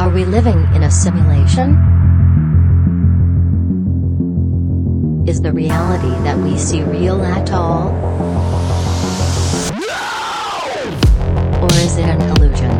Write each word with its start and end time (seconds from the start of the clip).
Are 0.00 0.08
we 0.08 0.24
living 0.24 0.66
in 0.74 0.84
a 0.84 0.90
simulation? 0.90 1.76
Is 5.28 5.42
the 5.42 5.52
reality 5.52 6.08
that 6.24 6.38
we 6.38 6.56
see 6.56 6.82
real 6.82 7.22
at 7.22 7.52
all? 7.52 7.90
Or 11.62 11.72
is 11.84 11.98
it 11.98 12.06
an 12.06 12.22
illusion? 12.30 12.70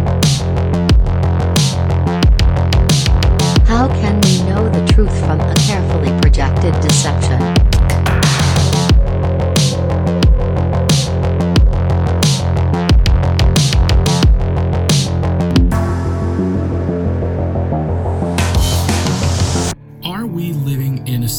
How 3.67 3.89
can 4.01 4.19
we 4.23 4.43
know 4.45 4.71
the 4.71 4.91
truth 4.91 5.15
from 5.21 5.41
a 5.41 5.55
carefully 5.57 6.19
projected 6.23 6.73
deception? 6.81 7.60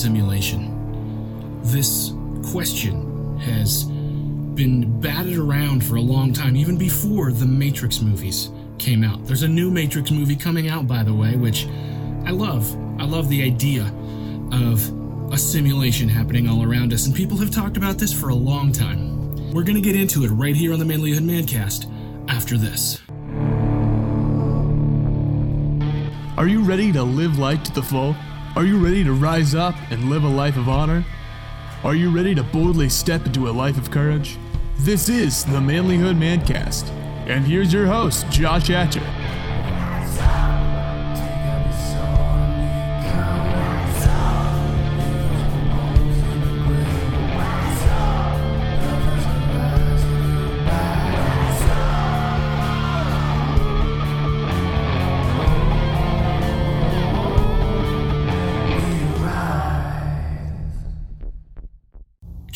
Simulation? 0.01 1.61
This 1.63 2.13
question 2.51 3.37
has 3.39 3.83
been 3.83 4.99
batted 4.99 5.37
around 5.37 5.85
for 5.85 5.95
a 5.95 6.01
long 6.01 6.33
time, 6.33 6.55
even 6.55 6.75
before 6.77 7.31
the 7.31 7.45
Matrix 7.45 8.01
movies 8.01 8.49
came 8.79 9.03
out. 9.03 9.23
There's 9.25 9.43
a 9.43 9.47
new 9.47 9.69
Matrix 9.69 10.09
movie 10.09 10.35
coming 10.35 10.69
out, 10.69 10.87
by 10.87 11.03
the 11.03 11.13
way, 11.13 11.35
which 11.35 11.67
I 12.25 12.31
love. 12.31 12.75
I 12.99 13.05
love 13.05 13.29
the 13.29 13.43
idea 13.43 13.93
of 14.51 15.31
a 15.31 15.37
simulation 15.37 16.09
happening 16.09 16.49
all 16.49 16.63
around 16.63 16.93
us, 16.93 17.05
and 17.05 17.15
people 17.15 17.37
have 17.37 17.51
talked 17.51 17.77
about 17.77 17.99
this 17.99 18.11
for 18.11 18.29
a 18.29 18.35
long 18.35 18.71
time. 18.71 19.51
We're 19.51 19.63
going 19.63 19.75
to 19.75 19.81
get 19.81 19.95
into 19.95 20.23
it 20.23 20.29
right 20.29 20.55
here 20.55 20.73
on 20.73 20.79
the 20.79 20.85
Manlyhood 20.85 21.21
Mancast 21.21 21.85
after 22.27 22.57
this. 22.57 22.99
Are 26.37 26.47
you 26.47 26.63
ready 26.63 26.91
to 26.91 27.03
live 27.03 27.37
life 27.37 27.61
to 27.63 27.71
the 27.71 27.83
full? 27.83 28.15
Are 28.53 28.65
you 28.65 28.83
ready 28.83 29.01
to 29.05 29.13
rise 29.13 29.55
up 29.55 29.75
and 29.91 30.09
live 30.09 30.25
a 30.25 30.27
life 30.27 30.57
of 30.57 30.67
honor? 30.67 31.05
Are 31.85 31.95
you 31.95 32.11
ready 32.11 32.35
to 32.35 32.43
boldly 32.43 32.89
step 32.89 33.25
into 33.25 33.47
a 33.47 33.51
life 33.51 33.77
of 33.77 33.89
courage? 33.89 34.37
This 34.79 35.07
is 35.07 35.45
the 35.45 35.59
Manlyhood 35.59 36.17
Mancast. 36.17 36.89
And 37.27 37.45
here's 37.45 37.71
your 37.71 37.87
host, 37.87 38.29
Josh 38.29 38.67
Hatcher. 38.67 39.20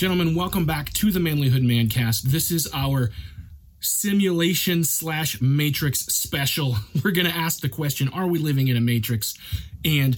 Gentlemen, 0.05 0.35
welcome 0.35 0.67
back 0.67 0.93
to 0.93 1.09
the 1.09 1.17
Manlyhood 1.17 1.65
Mancast. 1.65 2.21
This 2.21 2.51
is 2.51 2.69
our 2.75 3.09
simulation 3.79 4.83
slash 4.83 5.41
matrix 5.41 6.01
special. 6.01 6.75
We're 7.03 7.09
going 7.09 7.25
to 7.25 7.35
ask 7.35 7.61
the 7.61 7.69
question 7.69 8.09
Are 8.09 8.27
we 8.27 8.37
living 8.37 8.67
in 8.67 8.77
a 8.77 8.81
matrix? 8.81 9.33
And 9.83 10.15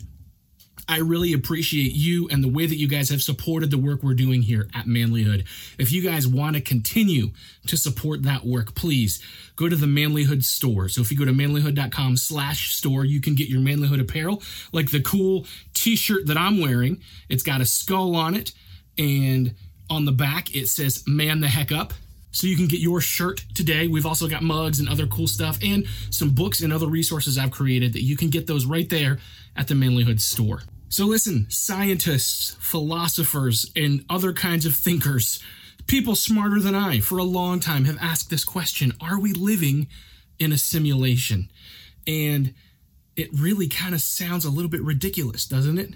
I 0.89 0.99
really 0.99 1.31
appreciate 1.31 1.93
you 1.93 2.27
and 2.27 2.43
the 2.43 2.49
way 2.49 2.65
that 2.65 2.75
you 2.75 2.89
guys 2.89 3.09
have 3.11 3.21
supported 3.21 3.71
the 3.71 3.77
work 3.77 4.03
we're 4.03 4.13
doing 4.13 4.41
here 4.41 4.67
at 4.75 4.87
Manlyhood. 4.87 5.47
If 5.79 5.93
you 5.93 6.01
guys 6.01 6.27
want 6.27 6.57
to 6.57 6.61
continue 6.61 7.31
to 7.67 7.77
support 7.77 8.23
that 8.23 8.45
work, 8.45 8.75
please 8.75 9.23
go 9.55 9.69
to 9.69 9.75
the 9.77 9.85
Manlyhood 9.85 10.43
store. 10.43 10.89
So 10.89 10.99
if 10.99 11.13
you 11.13 11.17
go 11.17 11.23
to 11.23 11.31
manlyhood.com 11.31 12.17
slash 12.17 12.75
store, 12.75 13.05
you 13.05 13.21
can 13.21 13.35
get 13.35 13.47
your 13.47 13.61
Manlyhood 13.61 14.01
apparel, 14.01 14.43
like 14.73 14.91
the 14.91 15.01
cool 15.01 15.45
t-shirt 15.73 16.27
that 16.27 16.37
I'm 16.37 16.59
wearing. 16.59 17.01
It's 17.29 17.43
got 17.43 17.61
a 17.61 17.65
skull 17.65 18.17
on 18.17 18.35
it 18.35 18.51
and 18.97 19.53
on 19.89 20.05
the 20.05 20.11
back 20.11 20.55
it 20.55 20.67
says 20.67 21.03
man 21.07 21.39
the 21.39 21.47
heck 21.47 21.71
up. 21.71 21.93
So 22.31 22.45
you 22.45 22.55
can 22.55 22.67
get 22.67 22.79
your 22.79 23.01
shirt 23.01 23.43
today. 23.55 23.87
We've 23.87 24.05
also 24.05 24.27
got 24.27 24.43
mugs 24.43 24.79
and 24.79 24.87
other 24.87 25.07
cool 25.07 25.27
stuff 25.27 25.57
and 25.63 25.85
some 26.11 26.31
books 26.31 26.61
and 26.61 26.71
other 26.71 26.87
resources 26.87 27.37
i've 27.37 27.51
created 27.51 27.93
that 27.93 28.03
you 28.03 28.15
can 28.15 28.29
get 28.29 28.47
those 28.47 28.65
right 28.65 28.89
there 28.89 29.19
at 29.55 29.67
the 29.67 29.73
manlyhood 29.73 30.21
store. 30.21 30.61
So 30.89 31.05
listen 31.05 31.47
scientists 31.49 32.55
philosophers 32.59 33.71
and 33.75 34.05
other 34.09 34.33
kinds 34.33 34.65
of 34.65 34.75
thinkers 34.75 35.41
people 35.87 36.15
smarter 36.15 36.59
than 36.59 36.75
i 36.75 36.99
for 36.99 37.17
a 37.17 37.23
long 37.23 37.59
time 37.59 37.85
have 37.85 37.97
asked 38.01 38.29
this 38.29 38.43
question 38.43 38.93
are 39.01 39.19
we 39.19 39.33
living 39.33 39.87
in 40.39 40.51
a 40.51 40.57
simulation? 40.57 41.49
And 42.05 42.53
it 43.15 43.29
really 43.33 43.67
kind 43.67 43.95
of 43.95 44.01
sounds 44.01 44.45
a 44.45 44.51
little 44.51 44.69
bit 44.69 44.83
ridiculous 44.83 45.45
doesn't 45.45 45.79
it 45.79 45.93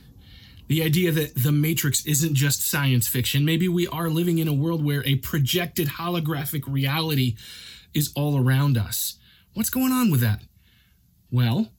the 0.72 0.84
idea 0.84 1.12
that 1.12 1.36
the 1.36 1.52
Matrix 1.52 2.06
isn't 2.06 2.34
just 2.34 2.62
science 2.62 3.06
fiction. 3.06 3.44
Maybe 3.44 3.68
we 3.68 3.88
are 3.88 4.10
living 4.10 4.38
in 4.38 4.48
a 4.48 4.54
world 4.54 4.86
where 4.86 5.06
a 5.06 5.16
projected 5.16 5.90
holographic 5.90 6.64
reality 6.66 7.36
is 7.94 8.10
all 8.16 8.42
around 8.42 8.78
us. 8.78 9.20
What's 9.54 9.70
going 9.70 9.92
on 9.92 10.10
with 10.10 10.22
that? 10.22 10.44
Well, 11.30 11.74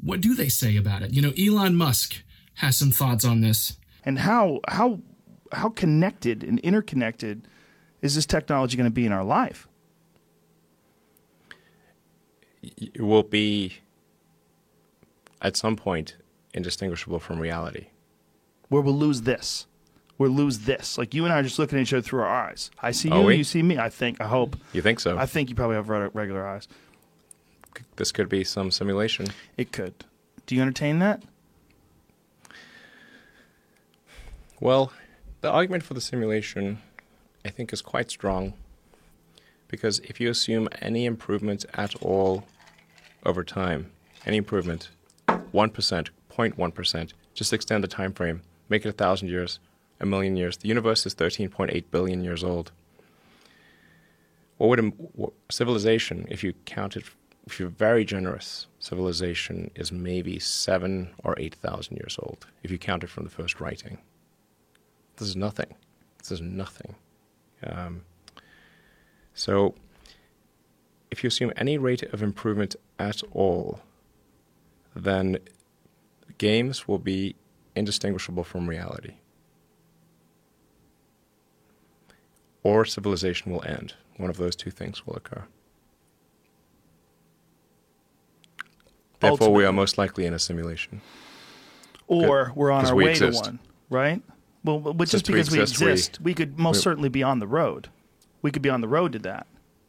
what 0.00 0.20
do 0.20 0.34
they 0.34 0.48
say 0.48 0.76
about 0.76 1.02
it? 1.02 1.12
You 1.12 1.22
know, 1.22 1.32
Elon 1.38 1.76
Musk 1.76 2.24
has 2.54 2.76
some 2.76 2.90
thoughts 2.90 3.24
on 3.24 3.42
this. 3.42 3.78
and 4.04 4.18
how 4.18 4.58
how 4.66 4.98
how 5.52 5.68
connected 5.68 6.42
and 6.42 6.58
interconnected 6.60 7.46
is 8.00 8.16
this 8.16 8.26
technology 8.26 8.76
going 8.76 8.90
to 8.90 8.94
be 8.94 9.06
in 9.06 9.12
our 9.12 9.22
life? 9.22 9.68
it 12.62 13.00
will 13.00 13.22
be 13.22 13.74
at 15.40 15.56
some 15.56 15.76
point 15.76 16.16
indistinguishable 16.54 17.18
from 17.18 17.38
reality. 17.38 17.86
Where 18.68 18.82
we'll 18.82 18.96
lose 18.96 19.22
this, 19.22 19.66
we'll 20.18 20.30
lose 20.30 20.60
this. 20.60 20.98
Like 20.98 21.14
you 21.14 21.24
and 21.24 21.32
I 21.32 21.40
are 21.40 21.42
just 21.42 21.58
looking 21.58 21.78
at 21.78 21.82
each 21.82 21.92
other 21.92 22.02
through 22.02 22.20
our 22.20 22.48
eyes. 22.48 22.70
I 22.80 22.90
see 22.92 23.08
you, 23.08 23.20
we? 23.22 23.36
you 23.36 23.44
see 23.44 23.62
me. 23.62 23.78
I 23.78 23.88
think, 23.88 24.20
I 24.20 24.26
hope. 24.26 24.56
You 24.72 24.82
think 24.82 25.00
so? 25.00 25.18
I 25.18 25.26
think 25.26 25.50
you 25.50 25.54
probably 25.56 25.76
have 25.76 25.88
regular 25.88 26.46
eyes. 26.46 26.68
this 27.96 28.12
could 28.12 28.28
be 28.28 28.44
some 28.44 28.70
simulation. 28.70 29.26
It 29.56 29.72
could. 29.72 29.94
Do 30.46 30.54
you 30.54 30.62
entertain 30.62 30.98
that? 31.00 31.22
Well, 34.60 34.92
the 35.40 35.50
argument 35.50 35.82
for 35.82 35.94
the 35.94 36.00
simulation, 36.00 36.80
I 37.44 37.50
think, 37.50 37.72
is 37.72 37.82
quite 37.82 38.10
strong 38.10 38.54
because 39.66 39.98
if 40.00 40.20
you 40.20 40.30
assume 40.30 40.68
any 40.80 41.04
improvement 41.06 41.64
at 41.74 41.96
all 42.02 42.44
over 43.24 43.42
time, 43.42 43.90
any 44.24 44.36
improvement, 44.36 44.90
1%, 45.28 46.08
0.1%, 46.36 47.12
just 47.34 47.52
extend 47.52 47.84
the 47.84 47.88
time 47.88 48.12
frame, 48.12 48.42
make 48.68 48.84
it 48.84 48.88
a 48.88 48.92
thousand 48.92 49.28
years, 49.28 49.58
a 50.00 50.06
million 50.06 50.36
years. 50.36 50.56
The 50.56 50.68
universe 50.68 51.06
is 51.06 51.14
13.8 51.14 51.84
billion 51.90 52.24
years 52.24 52.42
old. 52.42 52.72
What 54.58 54.68
would 54.68 54.78
a, 54.78 54.82
what, 54.82 55.32
civilization, 55.50 56.26
if 56.30 56.44
you 56.44 56.52
count 56.66 56.96
it, 56.96 57.04
if 57.46 57.58
you're 57.58 57.68
very 57.68 58.04
generous, 58.04 58.66
civilization 58.78 59.70
is 59.74 59.90
maybe 59.90 60.38
seven 60.38 61.10
or 61.24 61.34
eight 61.38 61.54
thousand 61.56 61.96
years 61.96 62.16
old 62.22 62.46
if 62.62 62.70
you 62.70 62.78
count 62.78 63.02
it 63.02 63.10
from 63.10 63.24
the 63.24 63.30
first 63.30 63.60
writing. 63.60 63.98
This 65.16 65.28
is 65.28 65.36
nothing. 65.36 65.74
This 66.18 66.30
is 66.30 66.40
nothing. 66.40 66.94
Um, 67.66 68.02
so, 69.34 69.74
if 71.10 71.24
you 71.24 71.28
assume 71.28 71.52
any 71.56 71.78
rate 71.78 72.02
of 72.02 72.22
improvement 72.22 72.76
at 72.98 73.22
all, 73.32 73.80
then 74.94 75.38
games 76.42 76.88
will 76.88 76.98
be 76.98 77.36
indistinguishable 77.76 78.42
from 78.42 78.68
reality. 78.68 79.14
Or 82.64 82.84
civilization 82.84 83.52
will 83.52 83.62
end. 83.64 83.94
One 84.16 84.28
of 84.28 84.38
those 84.38 84.56
two 84.56 84.72
things 84.72 85.06
will 85.06 85.14
occur. 85.14 85.44
Therefore, 89.20 89.52
we 89.52 89.64
are 89.64 89.72
most 89.72 89.98
likely 89.98 90.26
in 90.26 90.34
a 90.34 90.38
simulation. 90.40 91.00
Or 92.08 92.50
we're 92.56 92.72
on 92.72 92.86
our 92.86 92.94
we 92.96 93.04
way 93.04 93.10
exist. 93.12 93.44
to 93.44 93.50
one, 93.50 93.58
right? 93.88 94.20
Well, 94.64 94.80
but 94.80 94.98
just 95.04 95.10
Since 95.12 95.22
because 95.22 95.50
we 95.52 95.60
exist, 95.60 95.80
we- 95.80 95.90
exist, 95.92 96.20
we, 96.20 96.34
could 96.34 96.58
most 96.58 96.78
we- 96.78 96.82
certainly 96.82 97.08
be 97.08 97.22
on 97.22 97.38
the 97.38 97.46
road. 97.46 97.88
We 98.42 98.50
could 98.50 98.62
be 98.62 98.68
on 98.70 98.80
the 98.80 98.88
road 98.88 99.12
to 99.12 99.20
that, 99.20 99.46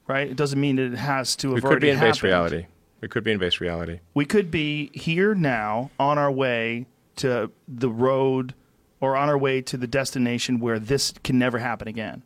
right? 0.08 0.30
It 0.30 0.38
doesn't 0.38 0.62
mean 0.62 0.76
that 0.76 0.94
it 0.94 0.98
has 0.98 1.36
to 1.38 1.56
have 1.56 1.64
We 1.64 1.68
could 1.68 1.82
be 1.82 1.90
in 1.90 2.00
base 2.00 2.22
reality. 2.22 2.68
We 3.04 3.10
could 3.10 3.26
be 3.26 3.34
in 3.34 3.38
base 3.38 3.60
reality. 3.60 4.00
We 4.14 4.24
could 4.24 4.50
be 4.50 4.90
here 4.94 5.36
now 5.36 5.92
on 6.00 6.18
our 6.18 6.32
way 6.32 6.86
to 7.18 7.52
the 7.68 7.90
road 7.90 8.54
or 9.02 9.18
on 9.18 9.28
our 9.28 9.38
way 9.38 9.62
to 9.64 9.76
the 9.76 9.88
destination 9.88 10.62
where 10.62 10.80
this 10.80 11.14
can 11.22 11.38
never 11.38 11.58
happen 11.58 11.90
again. 11.90 12.24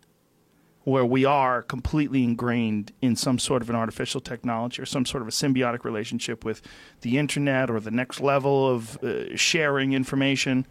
Where 0.84 1.04
we 1.04 1.26
are 1.26 1.64
completely 1.64 2.24
ingrained 2.24 2.92
in 3.02 3.16
some 3.16 3.40
sort 3.40 3.64
of 3.64 3.72
an 3.72 3.76
artificial 3.76 4.22
technology 4.22 4.80
or 4.80 4.86
some 4.86 5.04
sort 5.04 5.24
of 5.24 5.28
a 5.28 5.32
symbiotic 5.32 5.84
relationship 5.84 6.46
with 6.46 6.62
the 7.02 7.18
internet 7.18 7.72
or 7.72 7.80
the 7.80 7.90
next 7.90 8.22
level 8.22 8.70
of 8.70 9.04
uh, 9.04 9.36
sharing 9.36 9.94
information. 9.94 10.68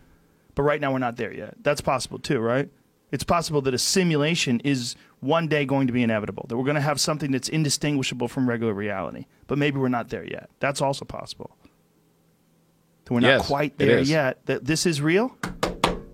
But 0.54 0.62
right 0.62 0.80
now 0.80 0.92
we're 0.92 1.00
not 1.00 1.16
there 1.16 1.34
yet. 1.34 1.54
That's 1.64 1.80
possible 1.80 2.20
too, 2.20 2.38
right? 2.38 2.70
It's 3.10 3.24
possible 3.24 3.60
that 3.62 3.74
a 3.74 3.78
simulation 3.78 4.60
is 4.60 4.94
one 5.20 5.48
day 5.48 5.64
going 5.64 5.86
to 5.86 5.92
be 5.92 6.02
inevitable, 6.02 6.46
that 6.48 6.56
we're 6.56 6.64
going 6.64 6.74
to 6.76 6.80
have 6.80 7.00
something 7.00 7.30
that's 7.32 7.48
indistinguishable 7.48 8.28
from 8.28 8.48
regular 8.48 8.74
reality, 8.74 9.26
but 9.46 9.58
maybe 9.58 9.78
we're 9.78 9.88
not 9.88 10.08
there 10.10 10.24
yet. 10.24 10.50
That's 10.60 10.80
also 10.82 11.04
possible. 11.04 11.56
That 13.04 13.14
we're 13.14 13.20
not 13.20 13.28
Yes, 13.28 13.46
quite 13.46 13.78
there 13.78 14.00
yet. 14.00 14.44
That 14.46 14.64
this 14.64 14.84
is 14.86 15.00
real. 15.00 15.28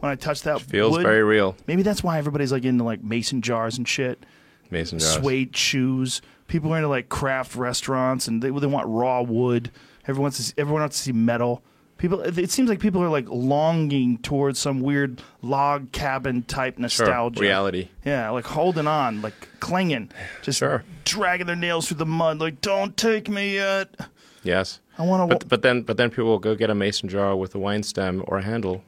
When 0.00 0.10
I 0.10 0.14
touch 0.16 0.43
that 0.43 0.60
Feels 0.60 0.93
wood, 0.96 1.02
very 1.04 1.22
real. 1.22 1.56
maybe 1.66 1.82
that's 1.82 2.02
why 2.02 2.19
everybody's 2.19 2.50
like 2.52 2.64
into 2.64 2.82
like 2.84 3.04
mason 3.04 3.40
jars 3.40 3.78
and 3.78 3.87
shit 3.87 4.25
Mason 4.70 4.99
jars. 4.99 5.12
suede 5.14 5.56
shoes. 5.56 6.20
People 6.49 6.72
are 6.72 6.76
into 6.78 6.88
like 6.88 7.08
craft 7.08 7.54
restaurants, 7.54 8.26
and 8.28 8.43
they 8.43 8.50
they 8.50 8.66
want 8.66 8.88
raw 8.88 9.22
wood. 9.22 9.70
Everyone 10.04 10.22
wants 10.25 10.38
to 10.38 10.43
see, 10.43 10.54
everyone 10.58 10.82
wants 10.82 10.96
to 10.99 11.02
see 11.04 11.12
metal. 11.12 11.62
People, 12.02 12.20
it 12.22 12.50
seems 12.50 12.69
like 12.69 12.81
people 12.81 13.00
are 13.00 13.08
like 13.08 13.28
longing 13.28 14.19
towards 14.19 14.58
some 14.58 14.81
weird 14.81 15.22
log 15.40 15.93
cabin 15.93 16.43
type 16.43 16.75
Sure. 16.75 16.82
nostalgia. 16.82 17.40
Reality. 17.40 17.90
Yeah, 18.04 18.28
like 18.31 18.44
holding 18.44 18.88
on, 18.88 19.22
like 19.22 19.34
clinging, 19.60 20.10
just 20.43 20.58
Sure. 20.58 20.82
dragging 21.04 21.46
their 21.46 21.54
nails 21.54 21.87
through 21.87 21.99
the 21.99 22.04
mud. 22.06 22.40
Like, 22.40 22.60
don't 22.60 22.96
take 22.96 23.28
me 23.28 23.54
yet. 23.54 23.94
Yes. 24.43 24.81
I 24.99 25.06
want 25.06 25.31
to. 25.31 25.37
But 25.37 25.49
but 25.49 25.62
then 25.62 25.82
but 25.82 25.96
then 25.96 26.10
people 26.10 26.25
will 26.25 26.40
go 26.40 26.56
get 26.56 26.70
a 26.70 26.75
mason 26.75 27.08
jar 27.08 27.37
with 27.37 27.54
a 27.54 27.60
wine 27.60 27.84
stem 27.84 28.25
or 28.26 28.38
a 28.38 28.43
handle. 28.43 28.82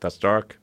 That's 0.00 0.18
dark. 0.18 0.58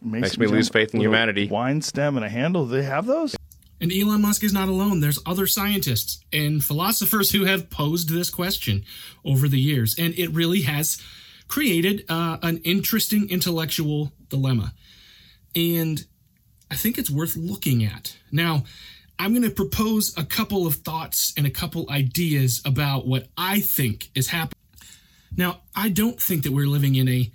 makes 0.00 0.38
me 0.38 0.46
lose 0.46 0.68
faith 0.68 0.94
in 0.94 1.00
humanity. 1.00 1.48
Wine 1.48 1.82
stem 1.82 2.16
and 2.16 2.24
a 2.24 2.28
handle. 2.28 2.64
Do 2.66 2.70
they 2.76 2.84
have 2.84 3.06
those? 3.06 3.34
And 3.80 3.92
Elon 3.92 4.22
Musk 4.22 4.42
is 4.42 4.52
not 4.52 4.68
alone. 4.68 5.00
There's 5.00 5.20
other 5.24 5.46
scientists 5.46 6.24
and 6.32 6.62
philosophers 6.62 7.30
who 7.30 7.44
have 7.44 7.70
posed 7.70 8.08
this 8.08 8.30
question 8.30 8.84
over 9.24 9.48
the 9.48 9.60
years, 9.60 9.94
and 9.98 10.18
it 10.18 10.30
really 10.32 10.62
has 10.62 11.00
created 11.46 12.04
uh, 12.08 12.38
an 12.42 12.58
interesting 12.58 13.30
intellectual 13.30 14.12
dilemma. 14.28 14.74
And 15.54 16.04
I 16.70 16.74
think 16.74 16.98
it's 16.98 17.10
worth 17.10 17.36
looking 17.36 17.84
at. 17.84 18.16
Now, 18.30 18.64
I'm 19.18 19.32
going 19.32 19.42
to 19.42 19.50
propose 19.50 20.16
a 20.16 20.24
couple 20.24 20.66
of 20.66 20.76
thoughts 20.76 21.32
and 21.36 21.46
a 21.46 21.50
couple 21.50 21.90
ideas 21.90 22.62
about 22.64 23.06
what 23.06 23.28
I 23.36 23.60
think 23.60 24.10
is 24.14 24.28
happening. 24.28 24.54
Now, 25.36 25.62
I 25.74 25.88
don't 25.88 26.20
think 26.20 26.44
that 26.44 26.52
we're 26.52 26.66
living 26.66 26.94
in 26.94 27.08
a 27.08 27.30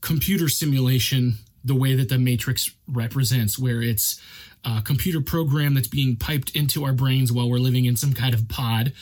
computer 0.00 0.48
simulation 0.48 1.38
the 1.64 1.74
way 1.74 1.94
that 1.94 2.08
the 2.08 2.18
Matrix 2.18 2.70
represents, 2.86 3.58
where 3.58 3.82
it's 3.82 4.20
a 4.64 4.82
computer 4.82 5.20
program 5.20 5.74
that's 5.74 5.88
being 5.88 6.16
piped 6.16 6.54
into 6.54 6.84
our 6.84 6.92
brains 6.92 7.30
while 7.30 7.48
we're 7.48 7.58
living 7.58 7.84
in 7.84 7.96
some 7.96 8.12
kind 8.12 8.34
of 8.34 8.48
pod, 8.48 8.92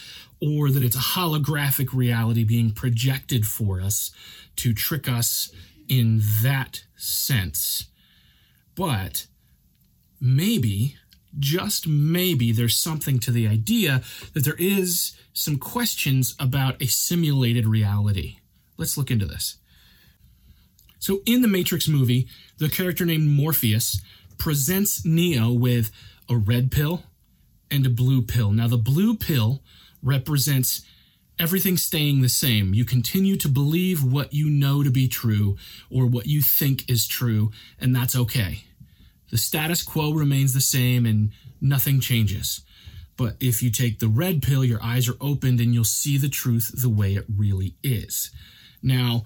or 0.41 0.71
that 0.71 0.83
it's 0.83 0.97
a 0.97 0.99
holographic 0.99 1.93
reality 1.93 2.45
being 2.45 2.73
projected 2.73 3.47
for 3.47 3.81
us 3.81 4.11
to 4.57 4.75
trick 4.75 5.09
us 5.09 5.53
in 5.89 6.21
that 6.43 6.85
sense. 6.97 7.87
But 8.75 9.27
maybe, 10.21 10.97
just 11.39 11.87
maybe, 11.87 12.53
there's 12.53 12.77
something 12.77 13.19
to 13.21 13.31
the 13.31 13.47
idea 13.47 14.03
that 14.35 14.45
there 14.45 14.57
is 14.59 15.17
some 15.33 15.59
questions 15.59 16.35
about 16.39 16.81
a 16.81 16.87
simulated 16.87 17.67
reality. 17.67 18.39
Let's 18.77 18.97
look 18.97 19.11
into 19.11 19.27
this. 19.27 19.57
So, 20.99 21.21
in 21.27 21.43
the 21.43 21.49
Matrix 21.49 21.89
movie, 21.89 22.29
the 22.59 22.69
character 22.69 23.05
named 23.05 23.29
Morpheus 23.29 24.01
presents 24.39 25.05
Neo 25.05 25.53
with 25.53 25.91
a 26.29 26.37
red 26.37 26.71
pill 26.71 27.05
and 27.71 27.87
a 27.87 27.91
blue 27.91 28.23
pill. 28.23 28.53
Now, 28.53 28.69
the 28.69 28.77
blue 28.77 29.17
pill 29.17 29.63
represents 30.03 30.83
everything 31.39 31.77
staying 31.77 32.21
the 32.21 32.29
same. 32.29 32.75
You 32.75 32.85
continue 32.85 33.37
to 33.37 33.49
believe 33.49 34.05
what 34.05 34.33
you 34.33 34.49
know 34.51 34.83
to 34.83 34.91
be 34.91 35.09
true 35.09 35.57
or 35.91 36.07
what 36.07 36.27
you 36.27 36.43
think 36.43 36.89
is 36.89 37.07
true, 37.07 37.51
and 37.81 37.95
that's 37.95 38.17
okay. 38.17 38.65
The 39.31 39.39
status 39.39 39.83
quo 39.83 40.13
remains 40.13 40.53
the 40.53 40.61
same 40.61 41.07
and 41.07 41.33
nothing 41.61 42.01
changes. 42.01 42.61
But 43.17 43.37
if 43.41 43.63
you 43.63 43.71
take 43.71 43.99
the 43.99 44.09
red 44.09 44.43
pill, 44.43 44.65
your 44.65 44.83
eyes 44.83 45.09
are 45.09 45.17
opened 45.21 45.61
and 45.61 45.73
you'll 45.73 45.85
see 45.85 46.19
the 46.19 46.29
truth 46.29 46.71
the 46.81 46.89
way 46.89 47.15
it 47.15 47.25
really 47.35 47.75
is. 47.83 48.31
Now, 48.83 49.25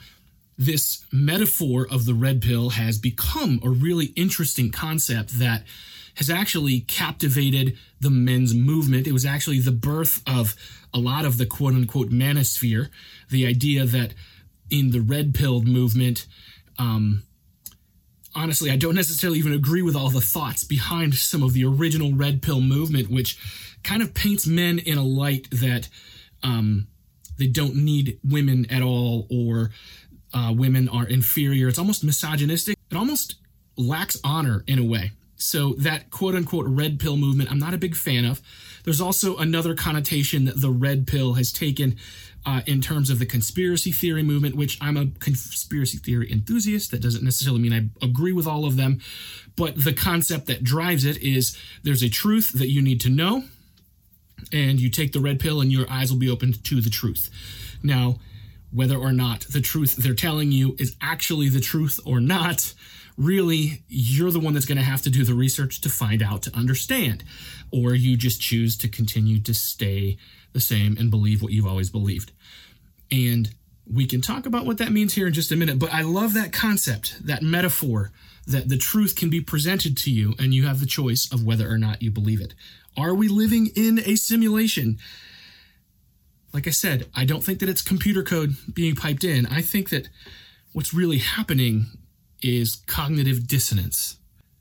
this 0.58 1.04
metaphor 1.12 1.86
of 1.90 2.06
the 2.06 2.14
red 2.14 2.40
pill 2.40 2.70
has 2.70 2.98
become 2.98 3.60
a 3.62 3.68
really 3.68 4.06
interesting 4.16 4.70
concept 4.70 5.38
that 5.38 5.64
has 6.16 6.30
actually 6.30 6.80
captivated 6.80 7.76
the 8.00 8.10
men's 8.10 8.54
movement. 8.54 9.06
It 9.06 9.12
was 9.12 9.26
actually 9.26 9.60
the 9.60 9.72
birth 9.72 10.22
of 10.26 10.56
a 10.94 10.98
lot 10.98 11.26
of 11.26 11.36
the 11.36 11.46
quote 11.46 11.74
unquote 11.74 12.10
manosphere, 12.10 12.88
the 13.30 13.46
idea 13.46 13.84
that 13.84 14.14
in 14.70 14.90
the 14.90 15.00
red 15.00 15.34
pilled 15.34 15.68
movement, 15.68 16.26
um, 16.78 17.22
honestly, 18.34 18.70
I 18.70 18.76
don't 18.76 18.94
necessarily 18.94 19.38
even 19.38 19.52
agree 19.52 19.82
with 19.82 19.94
all 19.94 20.10
the 20.10 20.20
thoughts 20.20 20.64
behind 20.64 21.14
some 21.14 21.42
of 21.42 21.52
the 21.52 21.64
original 21.64 22.14
red 22.14 22.42
pill 22.42 22.60
movement, 22.60 23.10
which 23.10 23.38
kind 23.82 24.02
of 24.02 24.14
paints 24.14 24.46
men 24.46 24.78
in 24.78 24.96
a 24.96 25.04
light 25.04 25.48
that 25.50 25.88
um, 26.42 26.86
they 27.38 27.46
don't 27.46 27.76
need 27.76 28.18
women 28.24 28.66
at 28.70 28.82
all 28.82 29.26
or 29.30 29.70
uh, 30.36 30.52
women 30.52 30.88
are 30.90 31.06
inferior. 31.06 31.66
It's 31.68 31.78
almost 31.78 32.04
misogynistic. 32.04 32.76
It 32.90 32.96
almost 32.96 33.36
lacks 33.76 34.18
honor 34.22 34.64
in 34.66 34.78
a 34.78 34.84
way. 34.84 35.12
So 35.36 35.72
that 35.78 36.10
quote 36.10 36.34
unquote 36.34 36.66
red 36.68 36.98
pill 36.98 37.16
movement, 37.16 37.50
I'm 37.50 37.58
not 37.58 37.74
a 37.74 37.78
big 37.78 37.96
fan 37.96 38.24
of. 38.24 38.42
There's 38.84 39.00
also 39.00 39.36
another 39.36 39.74
connotation 39.74 40.44
that 40.44 40.60
the 40.60 40.70
red 40.70 41.06
pill 41.06 41.34
has 41.34 41.52
taken 41.52 41.96
uh, 42.44 42.60
in 42.66 42.80
terms 42.80 43.10
of 43.10 43.18
the 43.18 43.26
conspiracy 43.26 43.92
theory 43.92 44.22
movement, 44.22 44.54
which 44.54 44.78
I'm 44.80 44.96
a 44.96 45.06
conspiracy 45.18 45.98
theory 45.98 46.30
enthusiast. 46.30 46.90
That 46.90 47.00
doesn't 47.00 47.24
necessarily 47.24 47.60
mean 47.60 47.72
I 47.72 48.04
agree 48.04 48.32
with 48.32 48.46
all 48.46 48.64
of 48.64 48.76
them, 48.76 49.00
but 49.56 49.82
the 49.82 49.92
concept 49.92 50.46
that 50.46 50.62
drives 50.62 51.04
it 51.04 51.16
is 51.22 51.56
there's 51.82 52.02
a 52.02 52.08
truth 52.08 52.52
that 52.52 52.68
you 52.68 52.80
need 52.80 53.00
to 53.00 53.08
know, 53.08 53.44
and 54.52 54.78
you 54.80 54.90
take 54.90 55.12
the 55.12 55.20
red 55.20 55.40
pill, 55.40 55.60
and 55.60 55.72
your 55.72 55.90
eyes 55.90 56.12
will 56.12 56.20
be 56.20 56.30
opened 56.30 56.62
to 56.64 56.80
the 56.80 56.90
truth. 56.90 57.30
Now, 57.82 58.16
whether 58.76 58.96
or 58.96 59.12
not 59.12 59.40
the 59.50 59.60
truth 59.60 59.96
they're 59.96 60.14
telling 60.14 60.52
you 60.52 60.76
is 60.78 60.94
actually 61.00 61.48
the 61.48 61.60
truth 61.60 61.98
or 62.04 62.20
not, 62.20 62.74
really, 63.16 63.82
you're 63.88 64.30
the 64.30 64.38
one 64.38 64.52
that's 64.52 64.66
going 64.66 64.76
to 64.76 64.84
have 64.84 65.00
to 65.00 65.10
do 65.10 65.24
the 65.24 65.32
research 65.32 65.80
to 65.80 65.88
find 65.88 66.22
out 66.22 66.42
to 66.42 66.54
understand. 66.54 67.24
Or 67.72 67.94
you 67.94 68.18
just 68.18 68.40
choose 68.40 68.76
to 68.78 68.88
continue 68.88 69.40
to 69.40 69.54
stay 69.54 70.18
the 70.52 70.60
same 70.60 70.96
and 70.98 71.10
believe 71.10 71.42
what 71.42 71.52
you've 71.52 71.66
always 71.66 71.88
believed. 71.88 72.32
And 73.10 73.54
we 73.90 74.04
can 74.04 74.20
talk 74.20 74.44
about 74.44 74.66
what 74.66 74.78
that 74.78 74.92
means 74.92 75.14
here 75.14 75.26
in 75.26 75.32
just 75.32 75.52
a 75.52 75.56
minute, 75.56 75.78
but 75.78 75.94
I 75.94 76.02
love 76.02 76.34
that 76.34 76.52
concept, 76.52 77.26
that 77.26 77.42
metaphor, 77.42 78.10
that 78.46 78.68
the 78.68 78.76
truth 78.76 79.16
can 79.16 79.30
be 79.30 79.40
presented 79.40 79.96
to 79.98 80.10
you 80.10 80.34
and 80.38 80.52
you 80.52 80.66
have 80.66 80.80
the 80.80 80.86
choice 80.86 81.32
of 81.32 81.44
whether 81.44 81.70
or 81.70 81.78
not 81.78 82.02
you 82.02 82.10
believe 82.10 82.42
it. 82.42 82.52
Are 82.96 83.14
we 83.14 83.28
living 83.28 83.70
in 83.74 84.00
a 84.04 84.16
simulation? 84.16 84.98
Like 86.56 86.66
I 86.66 86.70
said, 86.70 87.06
I 87.14 87.26
don't 87.26 87.44
think 87.44 87.58
that 87.58 87.68
it's 87.68 87.82
computer 87.82 88.22
code 88.22 88.56
being 88.72 88.94
piped 88.94 89.24
in. 89.24 89.44
I 89.44 89.60
think 89.60 89.90
that 89.90 90.08
what's 90.72 90.94
really 90.94 91.18
happening 91.18 91.84
is 92.40 92.76
cognitive 92.86 93.46
dissonance. 93.46 94.16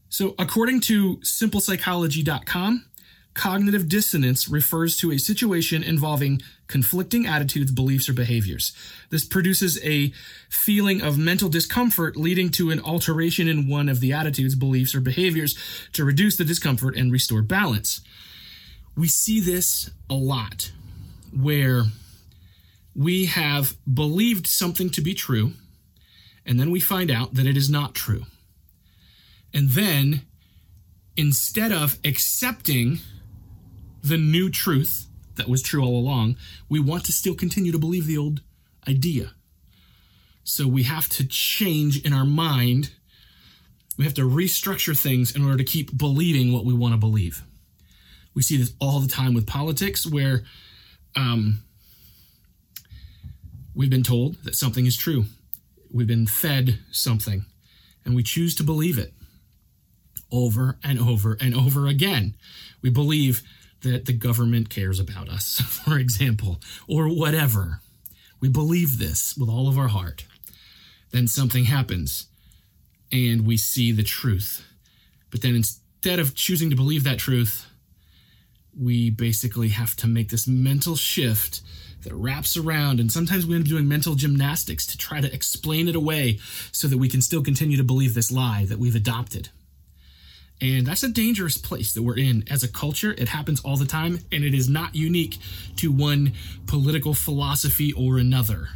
So, 0.10 0.36
according 0.38 0.82
to 0.82 1.16
simplypsychology.com, 1.20 2.86
cognitive 3.34 3.88
dissonance 3.88 4.50
refers 4.50 4.98
to 4.98 5.14
a 5.14 5.18
situation 5.18 5.84
involving 5.84 6.42
conflicting 6.68 7.28
attitudes, 7.28 7.72
beliefs, 7.72 8.10
or 8.10 8.14
behaviors. 8.14 8.74
This 9.10 9.24
produces 9.24 9.82
a 9.82 10.12
feeling 10.50 11.02
of 11.02 11.18
mental 11.18 11.48
discomfort 11.48 12.18
leading 12.18 12.50
to 12.50 12.72
an 12.72 12.82
alteration 12.82 13.48
in 13.48 13.70
one 13.70 13.88
of 13.88 14.02
the 14.02 14.12
attitudes, 14.12 14.56
beliefs, 14.56 14.94
or 14.94 15.00
behaviors 15.00 15.58
to 15.94 16.04
reduce 16.04 16.36
the 16.36 16.44
discomfort 16.44 16.98
and 16.98 17.10
restore 17.10 17.42
balance. 17.42 18.02
We 18.98 19.08
see 19.08 19.40
this 19.40 19.92
a 20.10 20.16
lot 20.16 20.74
where 21.36 21.84
we 22.96 23.26
have 23.26 23.76
believed 23.92 24.48
something 24.48 24.90
to 24.92 25.02
be 25.02 25.14
true, 25.14 25.54
and 26.46 26.60
then 26.60 26.72
we 26.72 26.80
find 26.80 27.12
out 27.12 27.34
that 27.34 27.46
it 27.46 27.58
is 27.58 27.70
not 27.70 27.94
true. 27.94 28.26
And 29.54 29.70
then, 29.70 30.22
instead 31.18 31.72
of 31.72 31.98
accepting 32.04 33.00
the 34.02 34.18
new 34.18 34.50
truth 34.50 35.08
that 35.36 35.50
was 35.50 35.62
true 35.62 35.84
all 35.84 35.98
along, 35.98 36.38
we 36.70 36.80
want 36.80 37.06
to 37.06 37.12
still 37.12 37.36
continue 37.36 37.72
to 37.72 37.80
believe 37.80 38.06
the 38.06 38.18
old 38.18 38.42
idea. 38.88 39.32
So 40.44 40.68
we 40.68 40.84
have 40.84 41.10
to 41.10 41.26
change 41.26 42.06
in 42.06 42.14
our 42.14 42.26
mind. 42.26 42.92
We 43.98 44.06
have 44.06 44.14
to 44.16 44.30
restructure 44.30 44.98
things 44.98 45.36
in 45.36 45.44
order 45.44 45.58
to 45.58 45.64
keep 45.64 45.98
believing 45.98 46.54
what 46.54 46.66
we 46.66 46.74
want 46.74 46.94
to 46.94 47.00
believe. 47.00 47.44
We 48.36 48.42
see 48.42 48.58
this 48.58 48.74
all 48.80 49.00
the 49.00 49.08
time 49.08 49.34
with 49.34 49.48
politics 49.48 50.06
where 50.06 50.44
um, 51.16 51.64
we've 53.74 53.90
been 53.90 54.04
told 54.04 54.44
that 54.44 54.56
something 54.56 54.86
is 54.86 54.98
true. 54.98 55.26
We've 55.92 56.08
been 56.08 56.28
fed 56.28 56.80
something, 56.92 57.46
and 58.04 58.16
we 58.16 58.24
choose 58.24 58.56
to 58.56 58.64
believe 58.64 58.98
it 58.98 59.14
over 60.32 60.78
and 60.84 61.00
over 61.00 61.38
and 61.40 61.56
over 61.56 61.88
again. 61.88 62.36
We 62.82 62.90
believe 62.90 63.42
that 63.82 64.06
the 64.06 64.14
government 64.14 64.70
cares 64.70 65.00
about 65.00 65.30
us, 65.30 65.60
for 65.86 65.98
example, 65.98 66.62
or 66.88 67.08
whatever. 67.08 67.80
We 68.42 68.50
believe 68.50 69.00
this 69.00 69.38
with 69.38 69.50
all 69.50 69.68
of 69.68 69.78
our 69.78 69.88
heart. 69.88 70.26
Then 71.12 71.28
something 71.28 71.66
happens, 71.66 72.28
and 73.12 73.46
we 73.46 73.58
see 73.58 73.92
the 73.92 74.04
truth. 74.04 74.66
But 75.32 75.42
then 75.42 75.56
instead 75.56 76.20
of 76.20 76.36
choosing 76.36 76.70
to 76.70 76.76
believe 76.76 77.04
that 77.06 77.20
truth, 77.20 77.66
we 78.80 79.10
basically 79.10 79.70
have 79.70 79.96
to 79.98 80.08
make 80.08 80.30
this 80.30 80.48
mental 80.48 80.96
shift 80.96 81.62
that 82.04 82.14
wraps 82.14 82.56
around, 82.56 83.00
and 83.00 83.12
sometimes 83.12 83.46
we 83.46 83.56
end 83.56 83.66
up 83.66 83.70
doing 83.70 83.88
mental 83.88 84.16
gymnastics 84.16 84.86
to 84.88 84.98
try 84.98 85.22
to 85.22 85.34
explain 85.34 85.88
it 85.88 85.96
away 85.96 86.40
so 86.72 86.88
that 86.88 86.98
we 86.98 87.10
can 87.10 87.22
still 87.22 87.44
continue 87.44 87.78
to 87.78 87.84
believe 87.84 88.14
this 88.14 88.32
lie 88.32 88.66
that 88.66 88.80
we've 88.80 88.96
adopted. 88.96 89.50
And 90.62 90.86
that's 90.86 91.04
a 91.04 91.10
dangerous 91.10 91.58
place 91.58 91.94
that 91.94 92.04
we're 92.04 92.18
in 92.18 92.46
as 92.50 92.64
a 92.64 92.72
culture. 92.72 93.14
It 93.18 93.28
happens 93.30 93.60
all 93.62 93.76
the 93.76 93.86
time, 93.86 94.20
and 94.32 94.44
it 94.44 94.54
is 94.54 94.70
not 94.70 94.96
unique 94.96 95.38
to 95.78 95.92
one 95.92 96.34
political 96.66 97.14
philosophy 97.14 97.92
or 97.92 98.18
another. 98.18 98.70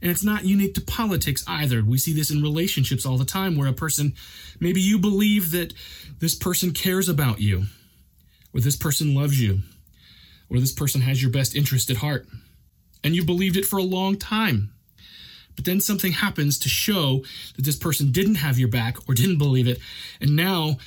And 0.00 0.10
it's 0.10 0.24
not 0.24 0.44
unique 0.44 0.74
to 0.74 0.80
politics 0.80 1.44
either. 1.46 1.84
We 1.84 1.98
see 1.98 2.12
this 2.12 2.30
in 2.30 2.42
relationships 2.42 3.04
all 3.04 3.18
the 3.18 3.24
time 3.24 3.56
where 3.56 3.68
a 3.68 3.72
person, 3.72 4.14
maybe 4.58 4.80
you 4.80 4.98
believe 4.98 5.50
that 5.52 5.74
this 6.18 6.34
person 6.34 6.72
cares 6.72 7.08
about 7.08 7.40
you, 7.40 7.66
or 8.54 8.60
this 8.60 8.76
person 8.76 9.14
loves 9.14 9.40
you, 9.40 9.60
or 10.50 10.60
this 10.60 10.72
person 10.72 11.00
has 11.02 11.22
your 11.22 11.30
best 11.30 11.54
interest 11.54 11.90
at 11.90 11.98
heart. 11.98 12.26
And 13.04 13.14
you 13.14 13.24
believed 13.24 13.56
it 13.56 13.64
for 13.64 13.78
a 13.78 13.82
long 13.82 14.16
time. 14.16 14.72
But 15.54 15.64
then 15.64 15.80
something 15.80 16.12
happens 16.12 16.58
to 16.60 16.68
show 16.68 17.24
that 17.56 17.64
this 17.64 17.76
person 17.76 18.12
didn't 18.12 18.36
have 18.36 18.58
your 18.58 18.68
back 18.68 18.96
or 19.08 19.14
didn't 19.14 19.38
believe 19.38 19.66
it. 19.66 19.78
And 20.20 20.36
now 20.36 20.78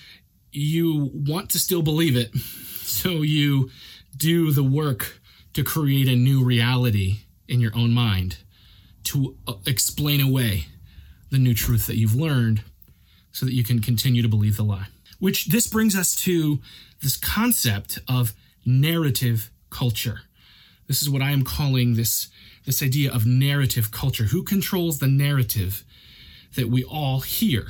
you 0.52 1.12
want 1.14 1.50
to 1.52 1.60
still 1.60 1.82
believe 1.82 2.16
it. 2.16 2.32
So 2.92 3.22
you 3.22 3.72
do 4.18 4.52
the 4.52 4.66
work 4.66 5.22
to 5.54 5.64
create 5.64 6.10
a 6.10 6.16
new 6.16 6.44
reality 6.44 7.20
in 7.48 7.62
your 7.62 7.72
own 7.74 7.94
mind 7.94 8.40
to 9.06 9.38
uh, 9.48 9.54
explain 9.66 10.20
away 10.20 10.66
the 11.30 11.38
new 11.38 11.54
truth 11.54 11.88
that 11.88 11.96
you've 11.96 12.16
learned 12.16 12.64
so 13.32 13.46
that 13.46 13.54
you 13.54 13.64
can 13.64 13.80
continue 13.80 14.22
to 14.22 14.28
believe 14.28 14.58
the 14.58 14.64
lie. 14.64 14.88
Which 15.22 15.46
this 15.46 15.68
brings 15.68 15.96
us 15.96 16.16
to 16.18 16.60
this 17.00 17.16
concept 17.16 18.00
of 18.08 18.34
narrative 18.66 19.52
culture. 19.70 20.22
This 20.88 21.04
is 21.04 21.12
what 21.12 21.22
I 21.22 21.30
am 21.30 21.44
calling 21.44 21.94
this, 21.94 22.28
this 22.66 22.82
idea 22.82 23.14
of 23.14 23.28
narrative 23.28 23.92
culture. 23.92 24.24
Who 24.26 24.42
controls 24.42 24.98
the 24.98 25.08
narrative 25.08 25.84
that 26.56 26.70
we 26.70 26.84
all 26.84 27.20
hear? 27.20 27.68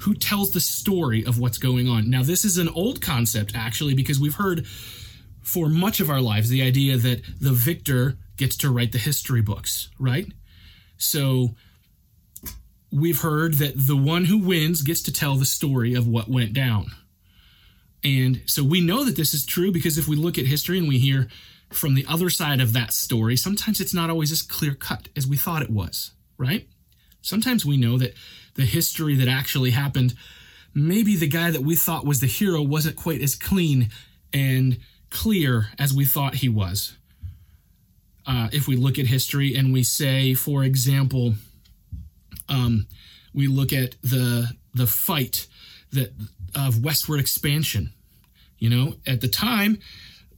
Who 0.00 0.12
tells 0.12 0.50
the 0.50 0.60
story 0.60 1.24
of 1.24 1.38
what's 1.38 1.56
going 1.56 1.88
on? 1.88 2.10
Now, 2.10 2.22
this 2.22 2.44
is 2.44 2.58
an 2.58 2.68
old 2.68 3.00
concept, 3.00 3.52
actually, 3.54 3.94
because 3.94 4.20
we've 4.20 4.34
heard 4.34 4.66
for 5.40 5.70
much 5.70 6.00
of 6.00 6.10
our 6.10 6.20
lives 6.20 6.50
the 6.50 6.62
idea 6.62 6.98
that 6.98 7.22
the 7.40 7.52
victor 7.52 8.18
gets 8.36 8.58
to 8.58 8.70
write 8.70 8.92
the 8.92 8.98
history 8.98 9.40
books, 9.40 9.88
right? 9.98 10.30
So 10.98 11.54
we've 12.92 13.20
heard 13.22 13.54
that 13.54 13.72
the 13.74 13.96
one 13.96 14.26
who 14.26 14.38
wins 14.38 14.82
gets 14.82 15.02
to 15.02 15.12
tell 15.12 15.36
the 15.36 15.46
story 15.46 15.94
of 15.94 16.06
what 16.06 16.28
went 16.28 16.52
down. 16.52 16.92
And 18.04 18.42
so 18.46 18.62
we 18.62 18.80
know 18.80 19.04
that 19.04 19.16
this 19.16 19.32
is 19.32 19.46
true 19.46 19.72
because 19.72 19.96
if 19.96 20.06
we 20.06 20.16
look 20.16 20.38
at 20.38 20.46
history 20.46 20.78
and 20.78 20.88
we 20.88 20.98
hear 20.98 21.28
from 21.70 21.94
the 21.94 22.04
other 22.08 22.28
side 22.28 22.60
of 22.60 22.74
that 22.74 22.92
story, 22.92 23.36
sometimes 23.36 23.80
it's 23.80 23.94
not 23.94 24.10
always 24.10 24.30
as 24.30 24.42
clear 24.42 24.74
cut 24.74 25.08
as 25.16 25.26
we 25.26 25.36
thought 25.36 25.62
it 25.62 25.70
was, 25.70 26.12
right? 26.36 26.68
Sometimes 27.22 27.64
we 27.64 27.76
know 27.76 27.96
that 27.98 28.14
the 28.54 28.64
history 28.64 29.14
that 29.16 29.28
actually 29.28 29.70
happened, 29.70 30.14
maybe 30.74 31.16
the 31.16 31.28
guy 31.28 31.50
that 31.50 31.62
we 31.62 31.76
thought 31.76 32.04
was 32.04 32.20
the 32.20 32.26
hero 32.26 32.60
wasn't 32.60 32.96
quite 32.96 33.22
as 33.22 33.34
clean 33.34 33.88
and 34.34 34.78
clear 35.08 35.68
as 35.78 35.94
we 35.94 36.04
thought 36.04 36.36
he 36.36 36.48
was. 36.48 36.96
Uh, 38.26 38.48
if 38.52 38.68
we 38.68 38.76
look 38.76 38.98
at 38.98 39.06
history 39.06 39.54
and 39.54 39.72
we 39.72 39.82
say, 39.82 40.34
for 40.34 40.62
example, 40.64 41.34
um, 42.52 42.86
we 43.34 43.46
look 43.46 43.72
at 43.72 43.96
the 44.02 44.50
the 44.74 44.86
fight 44.86 45.46
that 45.92 46.12
of 46.54 46.84
westward 46.84 47.20
expansion. 47.20 47.92
You 48.58 48.70
know, 48.70 48.94
at 49.06 49.20
the 49.20 49.28
time, 49.28 49.78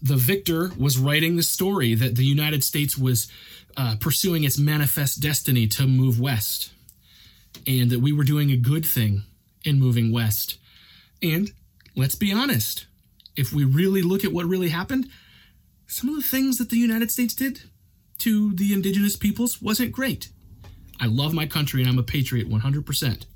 the 0.01 0.17
victor 0.17 0.71
was 0.79 0.97
writing 0.97 1.37
the 1.37 1.43
story 1.43 1.95
that 1.95 2.17
the 2.17 2.25
United 2.25 2.65
States 2.65 2.97
was 2.97 3.29
uh, 3.77 3.97
pursuing 4.01 4.45
its 4.45 4.59
manifest 4.59 5.21
destiny 5.21 5.67
to 5.67 5.87
move 5.87 6.21
west, 6.21 6.73
and 7.67 7.91
that 7.91 8.01
we 8.01 8.13
were 8.13 8.25
doing 8.25 8.51
a 8.51 8.57
good 8.57 8.87
thing 8.87 9.23
in 9.65 9.81
moving 9.81 10.13
west. 10.13 10.59
And 11.23 11.51
let's 11.97 12.15
be 12.15 12.33
honest, 12.33 12.87
if 13.37 13.53
we 13.53 13.65
really 13.65 14.03
look 14.03 14.25
at 14.25 14.33
what 14.33 14.47
really 14.47 14.69
happened, 14.69 15.09
some 15.87 16.09
of 16.09 16.17
the 16.17 16.23
things 16.23 16.59
that 16.59 16.71
the 16.71 16.77
United 16.77 17.11
States 17.11 17.35
did 17.35 17.63
to 18.19 18.55
the 18.55 18.73
indigenous 18.73 19.17
peoples 19.17 19.61
wasn't 19.61 19.93
great. 19.93 20.29
I 21.01 21.07
love 21.07 21.35
my 21.35 21.47
country 21.47 21.83
and 21.83 21.91
I'm 21.91 21.99
a 21.99 22.03
patriot 22.03 22.49
100%. 22.49 23.27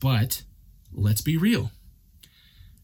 But 0.00 0.42
let's 0.92 1.20
be 1.20 1.36
real. 1.36 1.70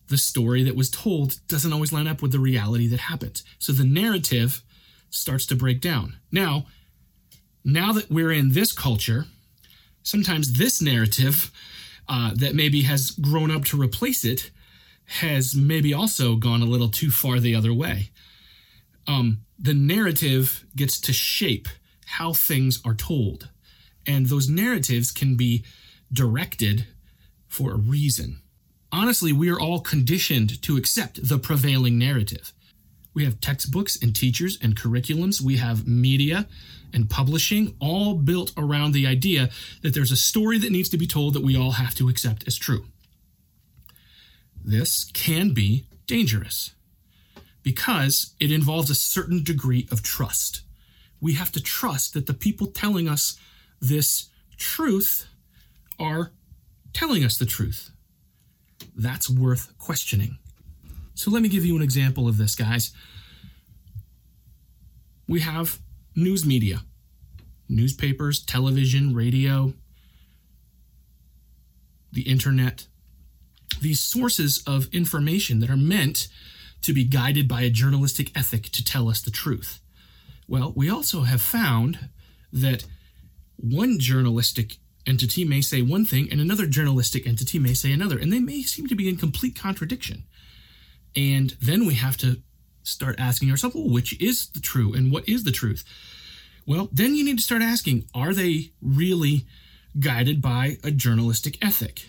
The 0.09 0.19
story 0.19 0.63
that 0.65 0.77
was 0.77 0.91
told 0.91 1.37
doesn't 1.47 1.73
always 1.73 1.93
line 1.93 2.07
up 2.07 2.23
with 2.23 2.33
the 2.33 2.39
reality 2.39 2.87
that 2.89 3.01
happened. 3.01 3.43
So 3.59 3.73
the 3.73 3.85
narrative 3.85 4.63
starts 5.11 5.47
to 5.47 5.57
break 5.57 5.81
down. 5.81 6.17
Now, 6.33 6.67
now 7.65 7.93
that 7.93 8.11
we're 8.11 8.33
in 8.33 8.53
this 8.53 8.73
culture, 8.73 9.27
sometimes 10.03 10.55
this 10.55 10.81
narrative 10.81 11.51
uh, 12.09 12.33
that 12.35 12.55
maybe 12.55 12.83
has 12.83 13.11
grown 13.11 13.51
up 13.51 13.65
to 13.67 13.81
replace 13.81 14.25
it 14.25 14.51
has 15.07 15.55
maybe 15.57 15.93
also 15.93 16.37
gone 16.37 16.63
a 16.63 16.67
little 16.67 16.89
too 16.89 17.11
far 17.11 17.41
the 17.41 17.55
other 17.55 17.73
way. 17.73 18.11
Um, 19.07 19.43
the 19.59 19.75
narrative 19.75 20.65
gets 20.77 21.01
to 21.01 21.13
shape 21.13 21.69
how 22.11 22.33
things 22.33 22.81
are 22.85 22.95
told, 22.95 23.49
and 24.07 24.27
those 24.27 24.49
narratives 24.49 25.11
can 25.13 25.37
be 25.37 25.65
directed 26.13 26.87
for 27.47 27.73
a 27.73 27.77
reason. 27.77 28.41
Honestly, 28.93 29.33
we 29.33 29.49
are 29.49 29.61
all 29.61 29.81
conditioned 29.81 30.61
to 30.63 30.77
accept 30.77 31.29
the 31.29 31.39
prevailing 31.39 31.99
narrative. 31.99 32.53
We 33.15 33.25
have 33.25 33.41
textbooks 33.41 34.01
and 34.01 34.15
teachers 34.15 34.59
and 34.61 34.77
curriculums. 34.77 35.41
We 35.41 35.57
have 35.57 35.87
media 35.87 36.49
and 36.93 37.09
publishing, 37.09 37.77
all 37.81 38.15
built 38.15 38.53
around 38.57 38.93
the 38.93 39.07
idea 39.07 39.51
that 39.83 39.95
there's 39.95 40.13
a 40.13 40.17
story 40.17 40.59
that 40.59 40.73
needs 40.73 40.89
to 40.89 40.99
be 40.99 41.07
told 41.07 41.35
that 41.35 41.43
we 41.43 41.57
all 41.57 41.73
have 41.73 41.95
to 41.97 42.09
accept 42.09 42.47
as 42.47 42.57
true. 42.57 42.87
This 44.65 45.11
can 45.13 45.55
be 45.55 45.87
dangerous 46.07 46.73
because 47.63 48.35
it 48.41 48.51
involves 48.51 48.91
a 48.91 48.95
certain 48.95 49.43
degree 49.45 49.87
of 49.93 50.03
trust. 50.03 50.63
We 51.21 51.35
have 51.35 51.53
to 51.53 51.63
trust 51.63 52.15
that 52.15 52.27
the 52.27 52.35
people 52.35 52.69
telling 52.69 53.09
us 53.09 53.39
this 53.81 54.29
truth 54.57 55.29
are 55.99 56.33
telling 56.93 57.25
us 57.25 57.39
the 57.39 57.47
truth. 57.47 57.91
That's 58.97 59.29
worth 59.29 59.77
questioning. 59.79 60.39
So 61.15 61.31
let 61.31 61.43
me 61.43 61.49
give 61.49 61.65
you 61.65 61.77
an 61.77 61.83
example 61.83 62.29
of 62.29 62.39
this, 62.39 62.55
guys. 62.55 62.93
We 65.29 65.41
have 65.41 65.79
news 66.17 66.45
media, 66.45 66.83
newspapers, 67.69 68.43
television, 68.43 69.15
radio, 69.15 69.75
the 72.13 72.23
internet, 72.23 72.87
these 73.81 74.01
sources 74.01 74.63
of 74.67 74.89
information 74.93 75.61
that 75.61 75.71
are 75.71 75.77
meant 75.77 76.29
to 76.83 76.93
be 76.93 77.05
guided 77.05 77.47
by 77.47 77.63
a 77.63 77.71
journalistic 77.71 78.37
ethic 78.37 78.65
to 78.65 78.85
tell 78.85 79.09
us 79.09 79.21
the 79.21 79.31
truth. 79.31 79.81
Well, 80.51 80.73
we 80.75 80.91
also 80.91 81.21
have 81.21 81.41
found 81.41 82.11
that 82.53 82.85
one 83.57 84.01
journalistic 84.01 84.79
entity 85.07 85.45
may 85.45 85.61
say 85.61 85.81
one 85.81 86.05
thing 86.05 86.27
and 86.29 86.41
another 86.41 86.67
journalistic 86.67 87.25
entity 87.25 87.61
may 87.61 87.73
say 87.73 87.93
another, 87.93 88.19
and 88.19 88.33
they 88.33 88.41
may 88.41 88.63
seem 88.63 88.89
to 88.89 88.97
be 88.97 89.09
in 89.09 89.17
complete 89.17 89.55
contradiction. 89.55 90.25
And 91.15 91.57
then 91.63 91.87
we 91.87 91.95
have 91.95 92.17
to 92.17 92.43
start 92.83 93.21
asking 93.21 93.53
ourselves, 93.53 93.77
well, 93.77 93.89
which 93.89 94.21
is 94.21 94.49
the 94.49 94.59
true 94.59 94.93
and 94.93 95.13
what 95.13 95.29
is 95.29 95.45
the 95.45 95.53
truth? 95.53 95.85
Well, 96.67 96.89
then 96.91 97.15
you 97.15 97.25
need 97.25 97.39
to 97.39 97.45
start 97.45 97.63
asking, 97.63 98.07
are 98.13 98.35
they 98.35 98.73
really 98.83 99.47
guided 100.01 100.43
by 100.43 100.79
a 100.83 100.91
journalistic 100.91 101.65
ethic? 101.65 102.07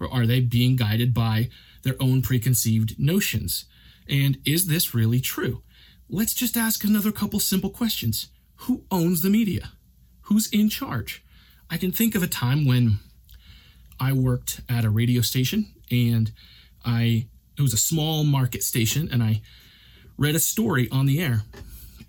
Or 0.00 0.10
are 0.10 0.24
they 0.24 0.40
being 0.40 0.76
guided 0.76 1.12
by 1.12 1.50
their 1.82 1.96
own 2.00 2.22
preconceived 2.22 2.98
notions? 2.98 3.66
And 4.08 4.38
is 4.46 4.66
this 4.66 4.94
really 4.94 5.20
true? 5.20 5.62
Let's 6.14 6.34
just 6.34 6.58
ask 6.58 6.84
another 6.84 7.10
couple 7.10 7.40
simple 7.40 7.70
questions. 7.70 8.28
Who 8.66 8.84
owns 8.90 9.22
the 9.22 9.30
media? 9.30 9.72
Who's 10.24 10.46
in 10.52 10.68
charge? 10.68 11.24
I 11.70 11.78
can 11.78 11.90
think 11.90 12.14
of 12.14 12.22
a 12.22 12.26
time 12.26 12.66
when 12.66 12.98
I 13.98 14.12
worked 14.12 14.60
at 14.68 14.84
a 14.84 14.90
radio 14.90 15.22
station 15.22 15.72
and 15.90 16.30
I 16.84 17.28
it 17.56 17.62
was 17.62 17.72
a 17.72 17.78
small 17.78 18.24
market 18.24 18.62
station 18.62 19.08
and 19.10 19.22
I 19.22 19.40
read 20.18 20.34
a 20.34 20.38
story 20.38 20.86
on 20.92 21.06
the 21.06 21.18
air 21.18 21.44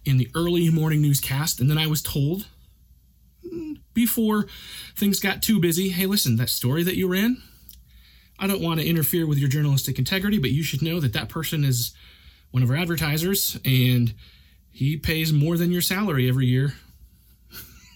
in 0.04 0.18
the 0.18 0.30
early 0.36 0.70
morning 0.70 1.02
newscast 1.02 1.62
and 1.62 1.70
then 1.70 1.78
I 1.78 1.88
was 1.88 2.02
told 2.02 2.48
hmm, 3.50 3.76
before 3.94 4.48
things 4.98 5.22
got 5.22 5.42
too 5.42 5.62
busy, 5.62 5.90
hey 5.90 6.08
listen, 6.08 6.36
that 6.36 6.50
story 6.50 6.84
that 6.84 6.98
you 6.98 7.08
ran, 7.08 7.42
I 8.38 8.48
don't 8.48 8.62
want 8.62 8.82
to 8.82 8.86
interfere 8.86 9.26
with 9.26 9.38
your 9.38 9.48
journalistic 9.48 9.98
integrity, 9.98 10.40
but 10.40 10.52
you 10.52 10.62
should 10.62 10.82
know 10.82 11.00
that 11.00 11.14
that 11.14 11.30
person 11.30 11.64
is 11.64 11.94
one 12.54 12.62
of 12.62 12.70
our 12.70 12.76
advertisers 12.76 13.60
and 13.66 14.14
he 14.70 14.96
pays 14.96 15.34
more 15.34 15.58
than 15.58 15.72
your 15.72 15.82
salary 15.82 16.30
every 16.30 16.46
year. 16.46 16.76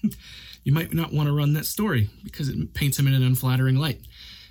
you 0.64 0.74
might 0.74 0.92
not 0.92 1.14
want 1.14 1.28
to 1.28 1.34
run 1.34 1.54
that 1.54 1.68
story 1.68 2.10
because 2.24 2.50
it 2.50 2.74
paints 2.74 2.98
him 2.98 3.06
in 3.06 3.14
an 3.14 3.22
unflattering 3.22 3.76
light. 3.76 4.02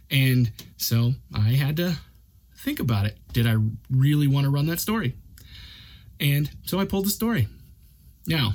And 0.08 0.52
so 0.76 1.14
I 1.34 1.50
had 1.50 1.76
to 1.78 1.96
think 2.58 2.78
about 2.78 3.06
it. 3.06 3.18
Did 3.32 3.48
I 3.48 3.56
really 3.90 4.28
want 4.28 4.44
to 4.44 4.50
run 4.50 4.66
that 4.66 4.78
story? 4.78 5.16
And 6.20 6.48
so 6.64 6.78
I 6.78 6.84
pulled 6.84 7.06
the 7.06 7.10
story. 7.10 7.48
Now, 8.28 8.54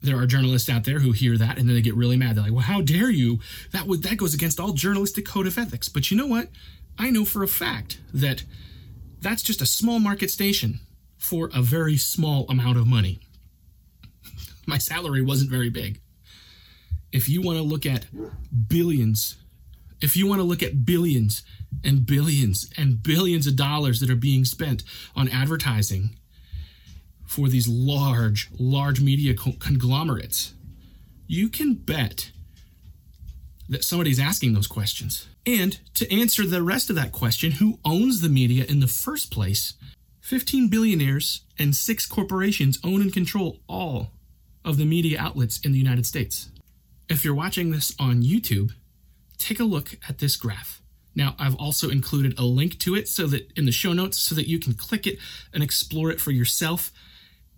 there 0.00 0.16
are 0.16 0.26
journalists 0.26 0.68
out 0.68 0.84
there 0.84 1.00
who 1.00 1.10
hear 1.10 1.36
that 1.36 1.58
and 1.58 1.68
then 1.68 1.74
they 1.74 1.82
get 1.82 1.96
really 1.96 2.16
mad. 2.16 2.36
They're 2.36 2.44
like, 2.44 2.52
"Well, 2.52 2.62
how 2.62 2.82
dare 2.82 3.10
you? 3.10 3.40
That 3.72 3.88
would 3.88 4.04
that 4.04 4.16
goes 4.16 4.32
against 4.32 4.60
all 4.60 4.72
journalistic 4.72 5.26
code 5.26 5.48
of 5.48 5.58
ethics." 5.58 5.88
But 5.88 6.12
you 6.12 6.16
know 6.16 6.28
what? 6.28 6.50
I 6.96 7.10
know 7.10 7.24
for 7.24 7.42
a 7.42 7.48
fact 7.48 7.98
that 8.14 8.44
that's 9.20 9.42
just 9.42 9.62
a 9.62 9.66
small 9.66 9.98
market 9.98 10.30
station 10.30 10.80
for 11.18 11.50
a 11.54 11.62
very 11.62 11.96
small 11.96 12.46
amount 12.48 12.78
of 12.78 12.86
money. 12.86 13.20
My 14.66 14.78
salary 14.78 15.22
wasn't 15.22 15.50
very 15.50 15.70
big. 15.70 16.00
If 17.12 17.28
you 17.28 17.40
want 17.40 17.58
to 17.58 17.62
look 17.62 17.86
at 17.86 18.06
billions, 18.68 19.36
if 20.00 20.16
you 20.16 20.26
want 20.26 20.40
to 20.40 20.44
look 20.44 20.62
at 20.62 20.84
billions 20.84 21.42
and 21.84 22.04
billions 22.04 22.70
and 22.76 23.02
billions 23.02 23.46
of 23.46 23.56
dollars 23.56 24.00
that 24.00 24.10
are 24.10 24.16
being 24.16 24.44
spent 24.44 24.82
on 25.14 25.28
advertising 25.28 26.16
for 27.26 27.48
these 27.48 27.68
large, 27.68 28.50
large 28.58 29.00
media 29.00 29.34
conglomerates, 29.34 30.52
you 31.26 31.48
can 31.48 31.74
bet 31.74 32.30
that 33.68 33.84
somebody's 33.84 34.20
asking 34.20 34.52
those 34.52 34.66
questions. 34.66 35.28
And 35.44 35.78
to 35.94 36.12
answer 36.12 36.46
the 36.46 36.62
rest 36.62 36.90
of 36.90 36.96
that 36.96 37.12
question, 37.12 37.52
who 37.52 37.78
owns 37.84 38.20
the 38.20 38.28
media 38.28 38.64
in 38.68 38.80
the 38.80 38.86
first 38.86 39.30
place? 39.30 39.74
15 40.20 40.68
billionaires 40.68 41.42
and 41.58 41.74
six 41.74 42.04
corporations 42.04 42.80
own 42.82 43.00
and 43.00 43.12
control 43.12 43.60
all 43.68 44.10
of 44.64 44.76
the 44.76 44.84
media 44.84 45.20
outlets 45.20 45.60
in 45.60 45.72
the 45.72 45.78
United 45.78 46.04
States. 46.04 46.48
If 47.08 47.24
you're 47.24 47.34
watching 47.34 47.70
this 47.70 47.94
on 48.00 48.22
YouTube, 48.22 48.72
take 49.38 49.60
a 49.60 49.64
look 49.64 49.96
at 50.08 50.18
this 50.18 50.34
graph. 50.34 50.82
Now, 51.14 51.34
I've 51.38 51.54
also 51.54 51.88
included 51.88 52.38
a 52.38 52.42
link 52.42 52.78
to 52.80 52.94
it 52.94 53.08
so 53.08 53.26
that 53.28 53.50
in 53.56 53.64
the 53.64 53.72
show 53.72 53.92
notes 53.92 54.18
so 54.18 54.34
that 54.34 54.48
you 54.48 54.58
can 54.58 54.74
click 54.74 55.06
it 55.06 55.18
and 55.54 55.62
explore 55.62 56.10
it 56.10 56.20
for 56.20 56.32
yourself. 56.32 56.92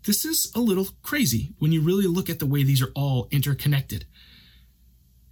This 0.05 0.25
is 0.25 0.53
a 0.55 0.61
little 0.61 0.89
crazy 1.03 1.55
when 1.59 1.73
you 1.73 1.81
really 1.81 2.07
look 2.07 2.31
at 2.31 2.39
the 2.39 2.47
way 2.47 2.63
these 2.63 2.83
are 2.83 2.93
all 2.95 3.29
interconnected. 3.31 4.05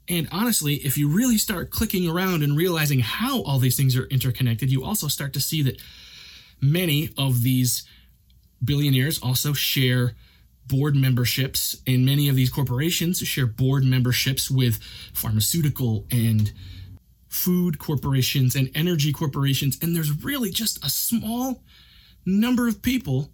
And 0.09 0.29
honestly, 0.31 0.75
if 0.77 0.97
you 0.97 1.09
really 1.09 1.39
start 1.39 1.71
clicking 1.71 2.09
around 2.09 2.43
and 2.43 2.57
realizing 2.57 3.01
how 3.01 3.43
all 3.43 3.59
these 3.59 3.77
things 3.77 3.97
are 3.97 4.07
interconnected, 4.07 4.71
you 4.71 4.85
also 4.85 5.09
start 5.09 5.33
to 5.33 5.41
see 5.41 5.63
that 5.63 5.81
many 6.61 7.11
of 7.19 7.43
these 7.43 7.87
billionaires 8.65 9.19
also 9.21 9.53
share 9.53 10.15
board 10.67 10.97
memberships, 10.97 11.77
and 11.87 12.05
many 12.05 12.29
of 12.29 12.37
these 12.37 12.51
corporations 12.51 13.19
share 13.19 13.47
board 13.47 13.85
memberships 13.85 14.51
with 14.51 14.83
pharmaceutical 15.13 16.07
and 16.11 16.53
food 17.29 17.79
corporations 17.79 18.57
and 18.57 18.71
energy 18.75 19.13
corporations. 19.13 19.79
And 19.81 19.95
there's 19.95 20.25
really 20.25 20.51
just 20.51 20.85
a 20.85 20.91
small 20.91 21.63
number 22.25 22.67
of 22.67 22.83
people 22.83 23.31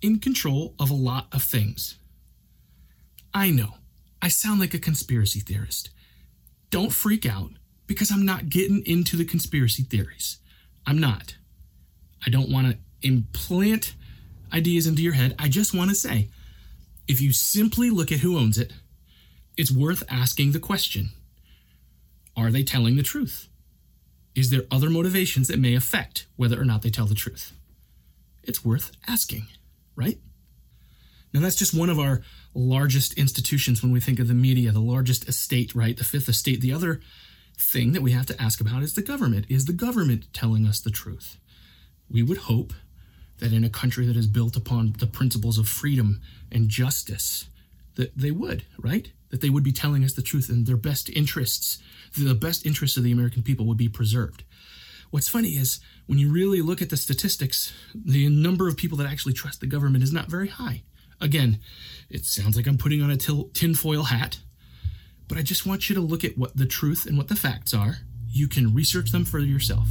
in 0.00 0.18
control 0.18 0.74
of 0.78 0.90
a 0.90 0.94
lot 0.94 1.26
of 1.32 1.42
things. 1.42 1.98
I 3.34 3.50
know, 3.50 3.74
I 4.22 4.28
sound 4.28 4.60
like 4.60 4.74
a 4.74 4.78
conspiracy 4.78 5.40
theorist. 5.40 5.90
Don't 6.76 6.92
freak 6.92 7.24
out 7.24 7.52
because 7.86 8.10
I'm 8.10 8.26
not 8.26 8.50
getting 8.50 8.84
into 8.84 9.16
the 9.16 9.24
conspiracy 9.24 9.82
theories. 9.82 10.40
I'm 10.86 10.98
not. 10.98 11.38
I 12.26 12.28
don't 12.28 12.50
want 12.50 12.66
to 12.66 12.78
implant 13.00 13.94
ideas 14.52 14.86
into 14.86 15.00
your 15.00 15.14
head. 15.14 15.34
I 15.38 15.48
just 15.48 15.72
want 15.72 15.88
to 15.88 15.96
say 15.96 16.28
if 17.08 17.18
you 17.18 17.32
simply 17.32 17.88
look 17.88 18.12
at 18.12 18.18
who 18.18 18.36
owns 18.36 18.58
it, 18.58 18.74
it's 19.56 19.72
worth 19.72 20.02
asking 20.10 20.52
the 20.52 20.58
question 20.58 21.12
Are 22.36 22.50
they 22.50 22.62
telling 22.62 22.96
the 22.96 23.02
truth? 23.02 23.48
Is 24.34 24.50
there 24.50 24.64
other 24.70 24.90
motivations 24.90 25.48
that 25.48 25.58
may 25.58 25.74
affect 25.74 26.26
whether 26.36 26.60
or 26.60 26.66
not 26.66 26.82
they 26.82 26.90
tell 26.90 27.06
the 27.06 27.14
truth? 27.14 27.54
It's 28.42 28.66
worth 28.66 28.92
asking, 29.08 29.46
right? 29.96 30.18
Now, 31.32 31.40
that's 31.40 31.56
just 31.56 31.72
one 31.72 31.88
of 31.88 31.98
our 31.98 32.20
largest 32.56 33.12
institutions 33.14 33.82
when 33.82 33.92
we 33.92 34.00
think 34.00 34.18
of 34.18 34.28
the 34.28 34.34
media, 34.34 34.72
the 34.72 34.80
largest 34.80 35.28
estate, 35.28 35.74
right? 35.74 35.96
The 35.96 36.04
fifth 36.04 36.28
estate. 36.28 36.60
The 36.60 36.72
other 36.72 37.00
thing 37.58 37.92
that 37.92 38.02
we 38.02 38.12
have 38.12 38.26
to 38.26 38.42
ask 38.42 38.60
about 38.60 38.82
is 38.82 38.94
the 38.94 39.02
government. 39.02 39.46
Is 39.48 39.66
the 39.66 39.72
government 39.72 40.32
telling 40.32 40.66
us 40.66 40.80
the 40.80 40.90
truth? 40.90 41.38
We 42.10 42.22
would 42.22 42.38
hope 42.38 42.72
that 43.38 43.52
in 43.52 43.64
a 43.64 43.70
country 43.70 44.06
that 44.06 44.16
is 44.16 44.26
built 44.26 44.56
upon 44.56 44.94
the 44.98 45.06
principles 45.06 45.58
of 45.58 45.68
freedom 45.68 46.22
and 46.50 46.68
justice, 46.68 47.48
that 47.96 48.16
they 48.16 48.30
would, 48.30 48.64
right? 48.78 49.12
That 49.28 49.42
they 49.42 49.50
would 49.50 49.64
be 49.64 49.72
telling 49.72 50.02
us 50.02 50.14
the 50.14 50.22
truth 50.22 50.48
and 50.48 50.66
their 50.66 50.76
best 50.76 51.10
interests, 51.10 51.78
the 52.16 52.34
best 52.34 52.64
interests 52.64 52.96
of 52.96 53.04
the 53.04 53.12
American 53.12 53.42
people 53.42 53.66
would 53.66 53.76
be 53.76 53.88
preserved. 53.88 54.44
What's 55.10 55.28
funny 55.28 55.50
is 55.50 55.80
when 56.06 56.18
you 56.18 56.32
really 56.32 56.62
look 56.62 56.80
at 56.80 56.90
the 56.90 56.96
statistics, 56.96 57.74
the 57.94 58.28
number 58.28 58.66
of 58.66 58.76
people 58.76 58.96
that 58.98 59.06
actually 59.06 59.34
trust 59.34 59.60
the 59.60 59.66
government 59.66 60.02
is 60.02 60.12
not 60.12 60.28
very 60.30 60.48
high. 60.48 60.82
Again, 61.20 61.60
it 62.10 62.24
sounds 62.24 62.56
like 62.56 62.66
I'm 62.66 62.78
putting 62.78 63.02
on 63.02 63.10
a 63.10 63.16
tinfoil 63.16 64.04
hat, 64.04 64.38
but 65.28 65.38
I 65.38 65.42
just 65.42 65.66
want 65.66 65.88
you 65.88 65.94
to 65.94 66.00
look 66.00 66.24
at 66.24 66.38
what 66.38 66.56
the 66.56 66.66
truth 66.66 67.06
and 67.06 67.16
what 67.16 67.28
the 67.28 67.36
facts 67.36 67.74
are. 67.74 67.98
You 68.28 68.48
can 68.48 68.74
research 68.74 69.10
them 69.10 69.24
for 69.24 69.38
yourself. 69.38 69.88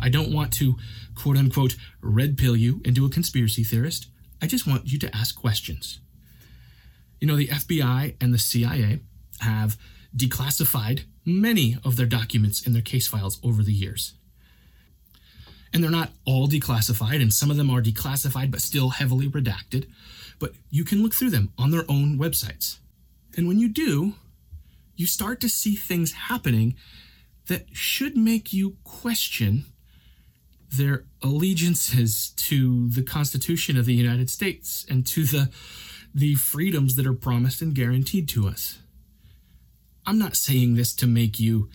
I 0.00 0.08
don't 0.08 0.32
want 0.32 0.52
to 0.54 0.76
quote 1.14 1.36
unquote 1.36 1.76
red 2.02 2.36
pill 2.36 2.56
you 2.56 2.80
into 2.84 3.06
a 3.06 3.10
conspiracy 3.10 3.64
theorist. 3.64 4.06
I 4.42 4.46
just 4.46 4.66
want 4.66 4.92
you 4.92 4.98
to 4.98 5.16
ask 5.16 5.34
questions. 5.34 6.00
You 7.20 7.26
know, 7.26 7.36
the 7.36 7.48
FBI 7.48 8.16
and 8.20 8.34
the 8.34 8.38
CIA 8.38 9.00
have 9.40 9.78
declassified 10.14 11.04
many 11.24 11.76
of 11.84 11.96
their 11.96 12.06
documents 12.06 12.66
in 12.66 12.72
their 12.72 12.82
case 12.82 13.06
files 13.06 13.40
over 13.42 13.62
the 13.62 13.72
years. 13.72 14.14
And 15.72 15.82
they're 15.82 15.90
not 15.90 16.12
all 16.24 16.48
declassified, 16.48 17.20
and 17.20 17.32
some 17.32 17.50
of 17.50 17.56
them 17.56 17.70
are 17.70 17.82
declassified 17.82 18.50
but 18.50 18.62
still 18.62 18.90
heavily 18.90 19.28
redacted. 19.28 19.86
But 20.38 20.52
you 20.70 20.84
can 20.84 21.02
look 21.02 21.14
through 21.14 21.30
them 21.30 21.52
on 21.58 21.70
their 21.70 21.84
own 21.88 22.18
websites. 22.18 22.78
And 23.36 23.48
when 23.48 23.58
you 23.58 23.68
do, 23.68 24.14
you 24.96 25.06
start 25.06 25.40
to 25.40 25.48
see 25.48 25.74
things 25.74 26.12
happening 26.12 26.74
that 27.48 27.66
should 27.72 28.16
make 28.16 28.52
you 28.52 28.76
question 28.84 29.66
their 30.76 31.04
allegiances 31.22 32.30
to 32.36 32.88
the 32.88 33.02
Constitution 33.02 33.76
of 33.76 33.86
the 33.86 33.94
United 33.94 34.28
States 34.30 34.84
and 34.90 35.06
to 35.06 35.24
the, 35.24 35.50
the 36.14 36.34
freedoms 36.34 36.96
that 36.96 37.06
are 37.06 37.14
promised 37.14 37.62
and 37.62 37.74
guaranteed 37.74 38.28
to 38.30 38.48
us. 38.48 38.78
I'm 40.06 40.18
not 40.18 40.36
saying 40.36 40.74
this 40.74 40.94
to 40.96 41.06
make 41.06 41.38
you 41.38 41.68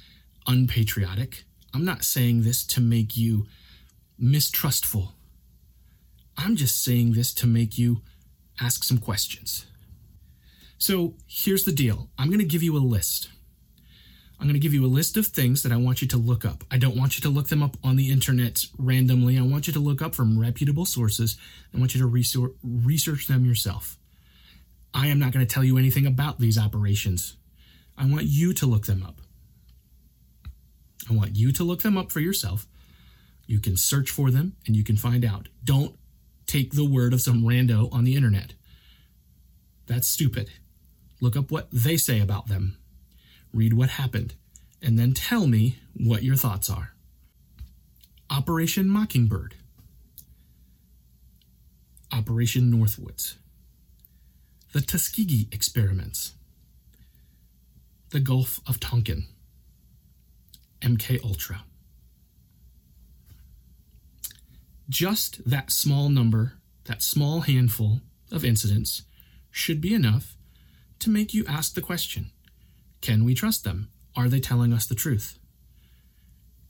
unpatriotic. 0.47 1.43
I'm 1.73 1.85
not 1.85 2.03
saying 2.03 2.43
this 2.43 2.65
to 2.67 2.81
make 2.81 3.15
you 3.15 3.47
mistrustful. 4.17 5.13
I'm 6.37 6.55
just 6.55 6.83
saying 6.83 7.13
this 7.13 7.33
to 7.35 7.47
make 7.47 7.77
you 7.77 8.01
ask 8.61 8.83
some 8.83 8.99
questions. 8.99 9.65
So 10.77 11.15
here's 11.27 11.63
the 11.63 11.71
deal 11.71 12.09
I'm 12.17 12.27
going 12.27 12.39
to 12.39 12.45
give 12.45 12.63
you 12.63 12.77
a 12.77 12.79
list. 12.79 13.29
I'm 14.39 14.47
going 14.47 14.53
to 14.55 14.59
give 14.59 14.73
you 14.73 14.83
a 14.83 14.87
list 14.87 15.17
of 15.17 15.27
things 15.27 15.61
that 15.61 15.71
I 15.71 15.77
want 15.77 16.01
you 16.01 16.07
to 16.07 16.17
look 16.17 16.45
up. 16.45 16.63
I 16.71 16.79
don't 16.79 16.97
want 16.97 17.15
you 17.15 17.21
to 17.21 17.29
look 17.29 17.49
them 17.49 17.61
up 17.61 17.77
on 17.83 17.95
the 17.95 18.11
internet 18.11 18.65
randomly. 18.79 19.37
I 19.37 19.43
want 19.43 19.67
you 19.67 19.73
to 19.73 19.79
look 19.79 20.01
up 20.01 20.15
from 20.15 20.39
reputable 20.39 20.85
sources. 20.85 21.37
I 21.75 21.77
want 21.77 21.93
you 21.93 22.01
to 22.01 22.53
research 22.63 23.27
them 23.27 23.45
yourself. 23.45 23.97
I 24.95 25.07
am 25.07 25.19
not 25.19 25.31
going 25.31 25.45
to 25.45 25.53
tell 25.53 25.63
you 25.63 25.77
anything 25.77 26.07
about 26.07 26.39
these 26.39 26.57
operations. 26.57 27.37
I 27.95 28.07
want 28.07 28.23
you 28.23 28.51
to 28.53 28.65
look 28.65 28.87
them 28.87 29.03
up. 29.03 29.21
I 31.07 31.13
want 31.13 31.35
you 31.35 31.51
to 31.51 31.63
look 31.63 31.83
them 31.83 31.95
up 31.95 32.11
for 32.11 32.19
yourself. 32.19 32.65
You 33.45 33.59
can 33.59 33.77
search 33.77 34.09
for 34.09 34.31
them 34.31 34.55
and 34.65 34.75
you 34.75 34.83
can 34.83 34.97
find 34.97 35.23
out. 35.23 35.49
Don't 35.63 35.95
take 36.51 36.73
the 36.73 36.85
word 36.85 37.13
of 37.13 37.21
some 37.21 37.43
rando 37.43 37.91
on 37.93 38.03
the 38.03 38.15
internet. 38.15 38.53
That's 39.87 40.07
stupid. 40.07 40.49
Look 41.21 41.37
up 41.37 41.51
what 41.51 41.69
they 41.71 41.97
say 41.97 42.19
about 42.19 42.47
them 42.47 42.77
read 43.53 43.73
what 43.73 43.89
happened, 43.89 44.35
and 44.81 44.97
then 44.97 45.13
tell 45.13 45.47
me 45.47 45.77
what 45.93 46.23
your 46.23 46.35
thoughts 46.35 46.69
are. 46.69 46.93
Operation 48.29 48.87
Mockingbird, 48.87 49.55
Operation 52.11 52.71
Northwoods, 52.71 53.35
the 54.71 54.81
Tuskegee 54.81 55.49
experiments, 55.51 56.33
the 58.11 58.21
Gulf 58.21 58.59
of 58.65 58.79
Tonkin, 58.79 59.25
MK 60.81 61.21
Ultra. 61.23 61.63
Just 64.91 65.49
that 65.49 65.71
small 65.71 66.09
number, 66.09 66.55
that 66.83 67.01
small 67.01 67.39
handful 67.39 68.01
of 68.29 68.43
incidents 68.43 69.03
should 69.49 69.79
be 69.79 69.93
enough 69.93 70.35
to 70.99 71.09
make 71.09 71.33
you 71.33 71.45
ask 71.47 71.73
the 71.73 71.81
question 71.81 72.31
can 72.99 73.23
we 73.23 73.33
trust 73.33 73.63
them? 73.63 73.89
Are 74.17 74.27
they 74.27 74.41
telling 74.41 74.73
us 74.73 74.85
the 74.85 74.93
truth? 74.93 75.39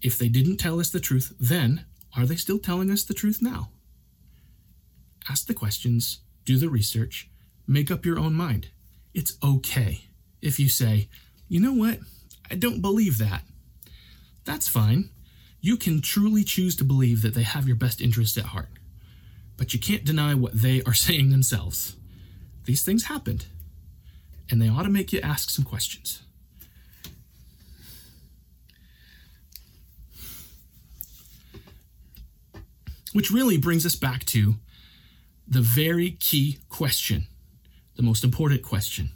If 0.03 0.19
they 0.19 0.29
didn't 0.29 0.57
tell 0.57 0.79
us 0.79 0.91
the 0.91 0.99
truth 0.99 1.33
then, 1.39 1.85
are 2.15 2.27
they 2.27 2.35
still 2.35 2.59
telling 2.59 2.91
us 2.91 3.03
the 3.03 3.15
truth 3.15 3.41
now? 3.41 3.69
Ask 5.27 5.47
the 5.47 5.55
questions, 5.55 6.19
do 6.45 6.59
the 6.59 6.69
research, 6.69 7.27
make 7.65 7.89
up 7.89 8.05
your 8.05 8.19
own 8.19 8.35
mind. 8.35 8.69
It's 9.15 9.35
okay. 9.43 10.05
if 10.43 10.59
you 10.59 10.69
say, 10.69 11.09
you 11.47 11.59
know 11.59 11.73
what, 11.73 11.97
I 12.51 12.55
don't 12.55 12.81
believe 12.81 13.17
that. 13.17 13.45
That's 14.45 14.67
fine. 14.67 15.09
You 15.61 15.77
can 15.77 16.01
truly 16.01 16.43
choose 16.43 16.75
to 16.77 16.83
believe 16.83 17.21
that 17.21 17.35
they 17.35 17.43
have 17.43 17.67
your 17.67 17.75
best 17.75 18.01
interest 18.01 18.35
at 18.35 18.45
heart. 18.45 18.69
But 19.57 19.75
you 19.75 19.79
can't 19.79 20.03
deny 20.03 20.33
what 20.33 20.59
they 20.59 20.81
are 20.83 20.93
saying 21.05 21.29
themselves. 21.29 21.95
These 22.65 22.83
things 22.83 23.05
happened, 23.05 23.45
and 24.49 24.61
they 24.61 24.69
ought 24.69 24.83
to 24.83 24.89
make 24.89 25.13
you 25.13 25.19
ask 25.21 25.49
some 25.49 25.63
questions. 25.63 26.23
Which 33.13 33.29
really 33.29 33.57
brings 33.57 33.85
us 33.85 33.95
back 33.95 34.25
to 34.25 34.55
the 35.47 35.61
very 35.61 36.11
key 36.11 36.59
question, 36.69 37.27
the 37.97 38.03
most 38.03 38.23
important 38.23 38.63
question. 38.63 39.11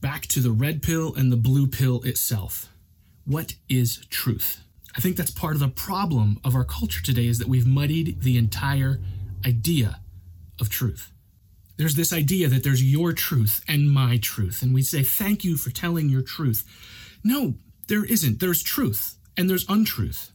Back 0.00 0.26
to 0.28 0.40
the 0.40 0.52
red 0.52 0.82
pill 0.82 1.14
and 1.14 1.32
the 1.32 1.36
blue 1.36 1.66
pill 1.66 2.00
itself. 2.02 2.70
What 3.24 3.54
is 3.68 4.06
truth? 4.08 4.63
I 4.96 5.00
think 5.00 5.16
that's 5.16 5.30
part 5.30 5.54
of 5.54 5.60
the 5.60 5.68
problem 5.68 6.40
of 6.44 6.54
our 6.54 6.64
culture 6.64 7.02
today 7.02 7.26
is 7.26 7.38
that 7.38 7.48
we've 7.48 7.66
muddied 7.66 8.22
the 8.22 8.38
entire 8.38 9.00
idea 9.44 10.00
of 10.60 10.68
truth. 10.68 11.10
There's 11.76 11.96
this 11.96 12.12
idea 12.12 12.48
that 12.48 12.62
there's 12.62 12.84
your 12.84 13.12
truth 13.12 13.62
and 13.66 13.90
my 13.90 14.18
truth, 14.18 14.62
and 14.62 14.72
we 14.72 14.82
say, 14.82 15.02
Thank 15.02 15.44
you 15.44 15.56
for 15.56 15.70
telling 15.70 16.08
your 16.08 16.22
truth. 16.22 16.64
No, 17.24 17.54
there 17.88 18.04
isn't. 18.04 18.38
There's 18.38 18.62
truth 18.62 19.16
and 19.36 19.50
there's 19.50 19.68
untruth. 19.68 20.30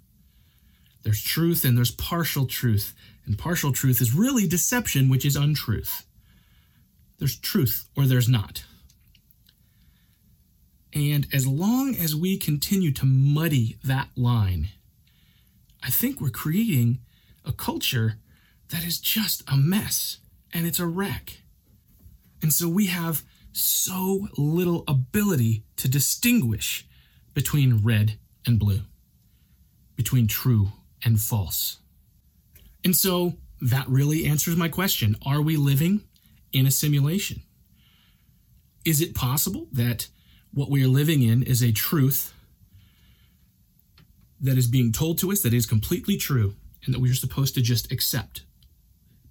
There's 1.03 1.23
truth 1.23 1.63
and 1.63 1.77
there's 1.77 1.91
partial 1.91 2.45
truth, 2.45 2.93
and 3.25 3.37
partial 3.37 3.71
truth 3.71 4.01
is 4.01 4.13
really 4.13 4.47
deception, 4.47 5.07
which 5.07 5.25
is 5.25 5.37
untruth. 5.37 6.05
There's 7.19 7.37
truth 7.37 7.87
or 7.95 8.05
there's 8.05 8.27
not. 8.27 8.63
And 10.93 11.27
as 11.31 11.45
long 11.45 11.95
as 11.95 12.15
we 12.15 12.37
continue 12.37 12.91
to 12.93 13.05
muddy 13.05 13.77
that 13.83 14.09
line, 14.15 14.69
I 15.83 15.89
think 15.89 16.19
we're 16.19 16.29
creating 16.29 16.99
a 17.45 17.51
culture 17.51 18.15
that 18.69 18.83
is 18.83 18.99
just 18.99 19.43
a 19.47 19.55
mess 19.55 20.17
and 20.53 20.65
it's 20.65 20.79
a 20.79 20.87
wreck. 20.87 21.41
And 22.41 22.53
so 22.53 22.67
we 22.67 22.87
have 22.87 23.23
so 23.51 24.27
little 24.37 24.83
ability 24.87 25.63
to 25.77 25.87
distinguish 25.87 26.87
between 27.33 27.83
red 27.83 28.17
and 28.45 28.59
blue, 28.59 28.81
between 29.95 30.27
true 30.27 30.71
and 31.03 31.19
false. 31.19 31.79
And 32.83 32.95
so 32.95 33.33
that 33.61 33.87
really 33.87 34.25
answers 34.25 34.55
my 34.55 34.69
question 34.69 35.15
Are 35.25 35.41
we 35.41 35.57
living 35.57 36.03
in 36.51 36.65
a 36.65 36.71
simulation? 36.71 37.41
Is 38.85 39.01
it 39.01 39.13
possible 39.13 39.67
that 39.73 40.07
what 40.53 40.69
we 40.69 40.83
are 40.83 40.87
living 40.87 41.21
in 41.21 41.43
is 41.43 41.61
a 41.61 41.71
truth 41.71 42.33
that 44.41 44.57
is 44.57 44.67
being 44.67 44.91
told 44.91 45.17
to 45.19 45.31
us 45.31 45.41
that 45.41 45.53
is 45.53 45.65
completely 45.65 46.17
true 46.17 46.55
and 46.85 46.93
that 46.93 46.99
we 46.99 47.11
are 47.11 47.15
supposed 47.15 47.53
to 47.55 47.61
just 47.61 47.91
accept 47.91 48.43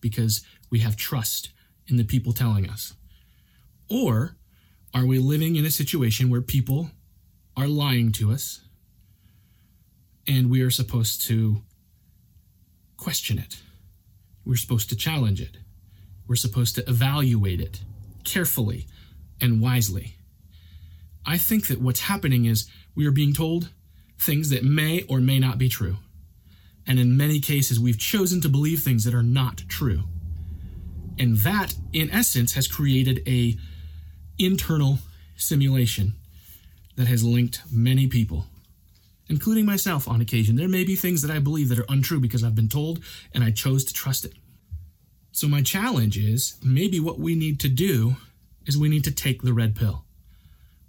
because 0.00 0.44
we 0.70 0.80
have 0.80 0.96
trust 0.96 1.50
in 1.88 1.96
the 1.96 2.04
people 2.04 2.32
telling 2.32 2.68
us? 2.68 2.94
Or 3.90 4.36
are 4.94 5.06
we 5.06 5.18
living 5.18 5.56
in 5.56 5.64
a 5.64 5.70
situation 5.70 6.30
where 6.30 6.42
people 6.42 6.90
are 7.56 7.66
lying 7.66 8.12
to 8.12 8.30
us 8.30 8.60
and 10.26 10.50
we 10.50 10.60
are 10.60 10.70
supposed 10.70 11.22
to 11.22 11.62
question 12.96 13.38
it? 13.38 13.62
We're 14.44 14.56
supposed 14.56 14.90
to 14.90 14.96
challenge 14.96 15.40
it. 15.40 15.56
We're 16.26 16.36
supposed 16.36 16.74
to 16.74 16.88
evaluate 16.88 17.60
it 17.60 17.80
carefully 18.24 18.86
and 19.40 19.60
wisely. 19.60 20.17
I 21.28 21.36
think 21.36 21.66
that 21.66 21.82
what's 21.82 22.00
happening 22.00 22.46
is 22.46 22.70
we 22.94 23.06
are 23.06 23.10
being 23.12 23.34
told 23.34 23.68
things 24.18 24.48
that 24.48 24.64
may 24.64 25.02
or 25.10 25.20
may 25.20 25.38
not 25.38 25.58
be 25.58 25.68
true. 25.68 25.98
And 26.86 26.98
in 26.98 27.18
many 27.18 27.38
cases, 27.38 27.78
we've 27.78 27.98
chosen 27.98 28.40
to 28.40 28.48
believe 28.48 28.80
things 28.80 29.04
that 29.04 29.14
are 29.14 29.22
not 29.22 29.58
true. 29.68 30.04
And 31.18 31.36
that, 31.38 31.74
in 31.92 32.10
essence, 32.10 32.54
has 32.54 32.66
created 32.66 33.22
a 33.26 33.58
internal 34.38 35.00
simulation 35.36 36.14
that 36.96 37.08
has 37.08 37.22
linked 37.22 37.60
many 37.70 38.06
people, 38.06 38.46
including 39.28 39.66
myself 39.66 40.08
on 40.08 40.22
occasion. 40.22 40.56
There 40.56 40.66
may 40.66 40.82
be 40.82 40.96
things 40.96 41.20
that 41.20 41.30
I 41.30 41.40
believe 41.40 41.68
that 41.68 41.78
are 41.78 41.84
untrue 41.90 42.20
because 42.20 42.42
I've 42.42 42.54
been 42.54 42.70
told 42.70 43.04
and 43.34 43.44
I 43.44 43.50
chose 43.50 43.84
to 43.84 43.92
trust 43.92 44.24
it. 44.24 44.32
So, 45.32 45.46
my 45.46 45.60
challenge 45.60 46.16
is 46.16 46.56
maybe 46.62 46.98
what 46.98 47.18
we 47.18 47.34
need 47.34 47.60
to 47.60 47.68
do 47.68 48.16
is 48.64 48.78
we 48.78 48.88
need 48.88 49.04
to 49.04 49.12
take 49.12 49.42
the 49.42 49.52
red 49.52 49.76
pill 49.76 50.06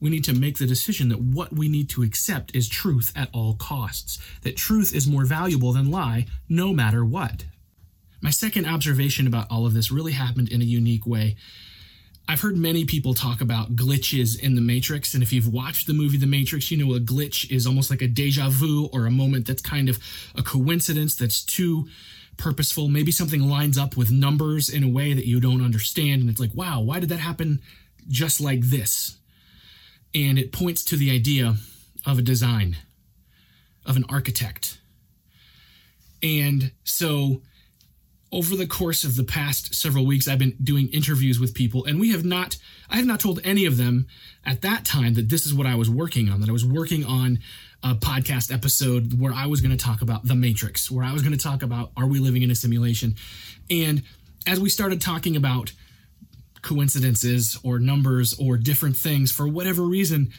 we 0.01 0.09
need 0.09 0.23
to 0.25 0.33
make 0.33 0.57
the 0.57 0.65
decision 0.65 1.09
that 1.09 1.21
what 1.21 1.53
we 1.53 1.67
need 1.67 1.89
to 1.89 2.03
accept 2.03 2.55
is 2.55 2.69
truth 2.69 3.11
at 3.15 3.29
all 3.33 3.55
costs, 3.55 4.19
that 4.41 4.55
truth 4.55 4.95
is 4.95 5.07
more 5.07 5.25
valuable 5.25 5.73
than 5.73 5.91
lie, 5.91 6.25
no 6.47 6.73
matter 6.73 7.03
what. 7.03 7.45
My 8.21 8.29
second 8.29 8.65
observation 8.65 9.27
about 9.27 9.47
all 9.49 9.65
of 9.65 9.73
this 9.73 9.91
really 9.91 10.11
happened 10.13 10.49
in 10.49 10.61
a 10.61 10.65
unique 10.65 11.05
way. 11.05 11.35
I've 12.27 12.41
heard 12.41 12.57
many 12.57 12.85
people 12.85 13.13
talk 13.13 13.41
about 13.41 13.75
glitches 13.75 14.39
in 14.39 14.53
the 14.55 14.61
Matrix, 14.61 15.15
and 15.15 15.23
if 15.23 15.33
you've 15.33 15.51
watched 15.51 15.87
the 15.87 15.93
movie 15.93 16.17
The 16.17 16.27
Matrix, 16.27 16.69
you 16.69 16.77
know 16.77 16.93
a 16.93 16.99
glitch 16.99 17.49
is 17.49 17.65
almost 17.65 17.89
like 17.89 18.03
a 18.03 18.07
deja 18.07 18.49
vu 18.49 18.85
or 18.93 19.07
a 19.07 19.11
moment 19.11 19.47
that's 19.47 19.63
kind 19.63 19.89
of 19.89 19.97
a 20.37 20.43
coincidence 20.43 21.15
that's 21.15 21.43
too 21.43 21.87
purposeful. 22.37 22.87
Maybe 22.87 23.11
something 23.11 23.41
lines 23.49 23.77
up 23.77 23.97
with 23.97 24.11
numbers 24.11 24.69
in 24.69 24.83
a 24.83 24.87
way 24.87 25.13
that 25.13 25.25
you 25.25 25.39
don't 25.39 25.63
understand, 25.63 26.21
and 26.21 26.29
it's 26.29 26.39
like, 26.39 26.53
wow, 26.53 26.81
why 26.81 26.99
did 26.99 27.09
that 27.09 27.19
happen 27.19 27.61
just 28.07 28.39
like 28.39 28.61
this? 28.61 29.18
And 30.13 30.39
it 30.39 30.51
points 30.51 30.83
to 30.85 30.95
the 30.95 31.11
idea 31.11 31.55
of 32.05 32.17
a 32.17 32.21
design, 32.21 32.77
of 33.85 33.97
an 33.97 34.05
architect. 34.09 34.79
And 36.21 36.71
so, 36.83 37.41
over 38.31 38.55
the 38.55 38.67
course 38.67 39.03
of 39.03 39.15
the 39.15 39.23
past 39.23 39.73
several 39.73 40.05
weeks, 40.05 40.27
I've 40.27 40.37
been 40.37 40.55
doing 40.63 40.87
interviews 40.89 41.39
with 41.39 41.55
people, 41.55 41.85
and 41.85 41.99
we 41.99 42.11
have 42.11 42.23
not, 42.23 42.57
I 42.89 42.97
have 42.97 43.05
not 43.05 43.19
told 43.19 43.39
any 43.43 43.65
of 43.65 43.77
them 43.77 44.05
at 44.45 44.61
that 44.61 44.85
time 44.85 45.15
that 45.15 45.29
this 45.29 45.45
is 45.45 45.53
what 45.53 45.65
I 45.65 45.75
was 45.75 45.89
working 45.89 46.29
on, 46.29 46.39
that 46.41 46.49
I 46.49 46.53
was 46.53 46.65
working 46.65 47.03
on 47.05 47.39
a 47.81 47.95
podcast 47.95 48.53
episode 48.53 49.19
where 49.19 49.33
I 49.33 49.47
was 49.47 49.61
going 49.61 49.75
to 49.75 49.83
talk 49.83 50.01
about 50.01 50.27
the 50.27 50.35
Matrix, 50.35 50.91
where 50.91 51.03
I 51.03 51.11
was 51.11 51.23
going 51.23 51.35
to 51.35 51.43
talk 51.43 51.63
about 51.63 51.91
are 51.97 52.05
we 52.05 52.19
living 52.19 52.43
in 52.43 52.51
a 52.51 52.55
simulation? 52.55 53.15
And 53.71 54.03
as 54.45 54.59
we 54.59 54.69
started 54.69 55.01
talking 55.01 55.35
about 55.35 55.71
coincidences 56.61 57.57
or 57.63 57.79
numbers 57.79 58.33
or 58.39 58.57
different 58.57 58.97
things. 58.97 59.31
For 59.31 59.47
whatever 59.47 59.83
reason 59.83 60.31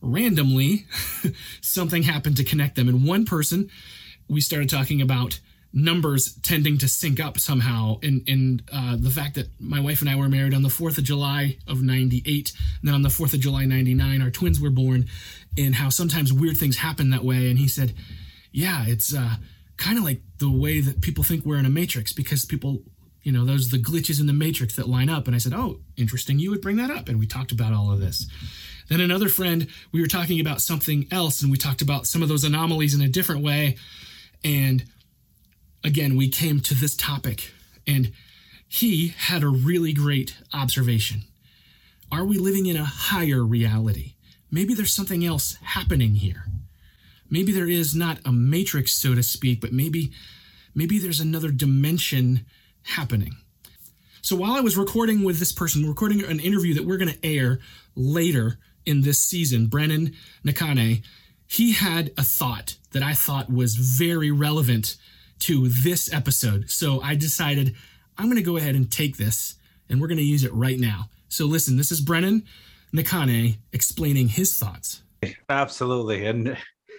randomly 0.00 0.86
something 1.60 2.02
happened 2.04 2.36
to 2.36 2.44
connect 2.44 2.76
them. 2.76 2.88
And 2.88 3.06
one 3.06 3.24
person 3.24 3.70
we 4.28 4.40
started 4.40 4.68
talking 4.68 5.00
about 5.00 5.40
numbers 5.72 6.34
tending 6.42 6.78
to 6.78 6.88
sync 6.88 7.20
up 7.20 7.38
somehow. 7.38 7.98
And 8.02 8.26
and 8.28 8.62
uh, 8.72 8.96
the 8.98 9.10
fact 9.10 9.34
that 9.34 9.48
my 9.60 9.80
wife 9.80 10.00
and 10.00 10.10
I 10.10 10.16
were 10.16 10.28
married 10.28 10.54
on 10.54 10.62
the 10.62 10.68
4th 10.68 10.98
of 10.98 11.04
July 11.04 11.58
of 11.66 11.82
98 11.82 12.52
and 12.80 12.88
then 12.88 12.94
on 12.94 13.02
the 13.02 13.08
4th 13.08 13.34
of 13.34 13.40
July 13.40 13.64
99 13.64 14.22
our 14.22 14.30
twins 14.30 14.60
were 14.60 14.70
born 14.70 15.06
and 15.56 15.74
how 15.74 15.88
sometimes 15.88 16.32
weird 16.32 16.56
things 16.56 16.78
happen 16.78 17.10
that 17.10 17.24
way. 17.24 17.50
And 17.50 17.58
he 17.58 17.68
said 17.68 17.94
yeah 18.52 18.84
it's 18.86 19.14
uh, 19.14 19.36
kind 19.76 19.98
of 19.98 20.04
like 20.04 20.20
the 20.38 20.50
way 20.50 20.80
that 20.80 21.00
people 21.00 21.24
think 21.24 21.44
we're 21.44 21.58
in 21.58 21.66
a 21.66 21.70
matrix 21.70 22.12
because 22.12 22.44
people 22.44 22.82
you 23.28 23.34
know, 23.34 23.44
those 23.44 23.68
the 23.68 23.76
glitches 23.76 24.20
in 24.20 24.26
the 24.26 24.32
matrix 24.32 24.74
that 24.76 24.88
line 24.88 25.10
up. 25.10 25.26
And 25.26 25.36
I 25.36 25.38
said, 25.38 25.52
Oh, 25.52 25.80
interesting, 25.98 26.38
you 26.38 26.50
would 26.50 26.62
bring 26.62 26.76
that 26.76 26.90
up. 26.90 27.10
And 27.10 27.18
we 27.18 27.26
talked 27.26 27.52
about 27.52 27.74
all 27.74 27.92
of 27.92 28.00
this. 28.00 28.26
Then 28.88 29.02
another 29.02 29.28
friend, 29.28 29.66
we 29.92 30.00
were 30.00 30.06
talking 30.06 30.40
about 30.40 30.62
something 30.62 31.06
else, 31.10 31.42
and 31.42 31.50
we 31.50 31.58
talked 31.58 31.82
about 31.82 32.06
some 32.06 32.22
of 32.22 32.30
those 32.30 32.42
anomalies 32.42 32.94
in 32.94 33.02
a 33.02 33.08
different 33.08 33.44
way. 33.44 33.76
And 34.42 34.86
again, 35.84 36.16
we 36.16 36.30
came 36.30 36.60
to 36.60 36.74
this 36.74 36.96
topic, 36.96 37.52
and 37.86 38.12
he 38.66 39.08
had 39.08 39.42
a 39.42 39.48
really 39.48 39.92
great 39.92 40.34
observation. 40.54 41.24
Are 42.10 42.24
we 42.24 42.38
living 42.38 42.64
in 42.64 42.78
a 42.78 42.84
higher 42.86 43.44
reality? 43.44 44.14
Maybe 44.50 44.72
there's 44.72 44.94
something 44.94 45.22
else 45.22 45.58
happening 45.62 46.14
here. 46.14 46.44
Maybe 47.28 47.52
there 47.52 47.68
is 47.68 47.94
not 47.94 48.20
a 48.24 48.32
matrix, 48.32 48.94
so 48.94 49.14
to 49.14 49.22
speak, 49.22 49.60
but 49.60 49.74
maybe 49.74 50.12
maybe 50.74 50.98
there's 50.98 51.20
another 51.20 51.50
dimension 51.50 52.46
happening. 52.88 53.36
So 54.22 54.36
while 54.36 54.52
I 54.52 54.60
was 54.60 54.76
recording 54.76 55.24
with 55.24 55.38
this 55.38 55.52
person, 55.52 55.86
recording 55.86 56.22
an 56.24 56.40
interview 56.40 56.74
that 56.74 56.84
we're 56.84 56.98
going 56.98 57.12
to 57.12 57.26
air 57.26 57.60
later 57.94 58.58
in 58.84 59.02
this 59.02 59.20
season, 59.20 59.66
Brennan 59.68 60.14
Nakane, 60.44 61.02
he 61.46 61.72
had 61.72 62.12
a 62.18 62.22
thought 62.22 62.76
that 62.92 63.02
I 63.02 63.14
thought 63.14 63.50
was 63.50 63.76
very 63.76 64.30
relevant 64.30 64.96
to 65.40 65.68
this 65.68 66.12
episode. 66.12 66.68
So 66.70 67.00
I 67.00 67.14
decided 67.14 67.74
I'm 68.16 68.26
going 68.26 68.36
to 68.36 68.42
go 68.42 68.56
ahead 68.56 68.74
and 68.74 68.90
take 68.90 69.16
this 69.16 69.54
and 69.88 70.00
we're 70.00 70.08
going 70.08 70.18
to 70.18 70.24
use 70.24 70.44
it 70.44 70.52
right 70.52 70.78
now. 70.78 71.08
So 71.28 71.46
listen, 71.46 71.76
this 71.76 71.92
is 71.92 72.00
Brennan 72.00 72.44
Nakane 72.94 73.58
explaining 73.72 74.28
his 74.28 74.58
thoughts. 74.58 75.02
Absolutely. 75.48 76.26
And 76.26 76.56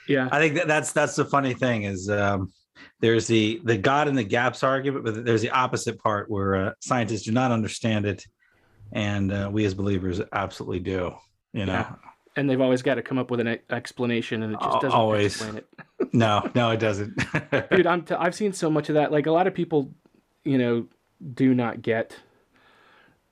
yeah, 0.08 0.30
I 0.32 0.40
think 0.40 0.56
that 0.56 0.68
that's 0.68 0.92
that's 0.92 1.16
the 1.16 1.26
funny 1.26 1.54
thing 1.54 1.84
is 1.84 2.10
um 2.10 2.52
there's 3.00 3.28
the 3.28 3.62
the 3.64 3.78
God 3.78 4.08
in 4.08 4.16
the 4.16 4.24
gaps 4.24 4.64
argument, 4.64 5.06
but 5.06 5.26
there's 5.26 5.42
the 5.42 5.52
opposite 5.52 6.00
part 6.00 6.30
where 6.30 6.56
uh, 6.56 6.72
scientists 6.82 7.24
do 7.24 7.32
not 7.32 7.52
understand 7.52 8.06
it, 8.06 8.26
and 8.92 9.32
uh, 9.32 9.50
we 9.52 9.66
as 9.66 9.74
believers 9.74 10.22
absolutely 10.32 10.80
do. 10.80 11.14
You 11.54 11.66
know. 11.66 11.74
Yeah. 11.74 11.96
And 12.36 12.50
they've 12.50 12.62
always 12.62 12.82
got 12.82 12.96
to 12.96 13.02
come 13.02 13.18
up 13.18 13.32
with 13.32 13.40
an 13.42 13.60
explanation, 13.70 14.44
and 14.44 14.54
it 14.54 14.60
just 14.62 14.82
doesn't 14.82 14.92
always. 14.92 15.36
explain 15.36 15.58
it. 15.58 15.68
no, 16.14 16.50
no, 16.56 16.72
it 16.72 16.80
doesn't. 16.80 17.18
Dude, 17.72 17.88
I'm 17.88 18.04
t- 18.04 18.16
I've 18.16 18.36
seen 18.36 18.54
so 18.54 18.70
much 18.70 18.88
of 18.88 18.96
that. 18.96 19.12
Like 19.12 19.26
a 19.26 19.32
lot 19.32 19.48
of 19.48 19.54
people, 19.54 19.94
you 20.46 20.58
know, 20.58 20.88
do 21.34 21.54
not 21.54 21.82
get 21.82 22.16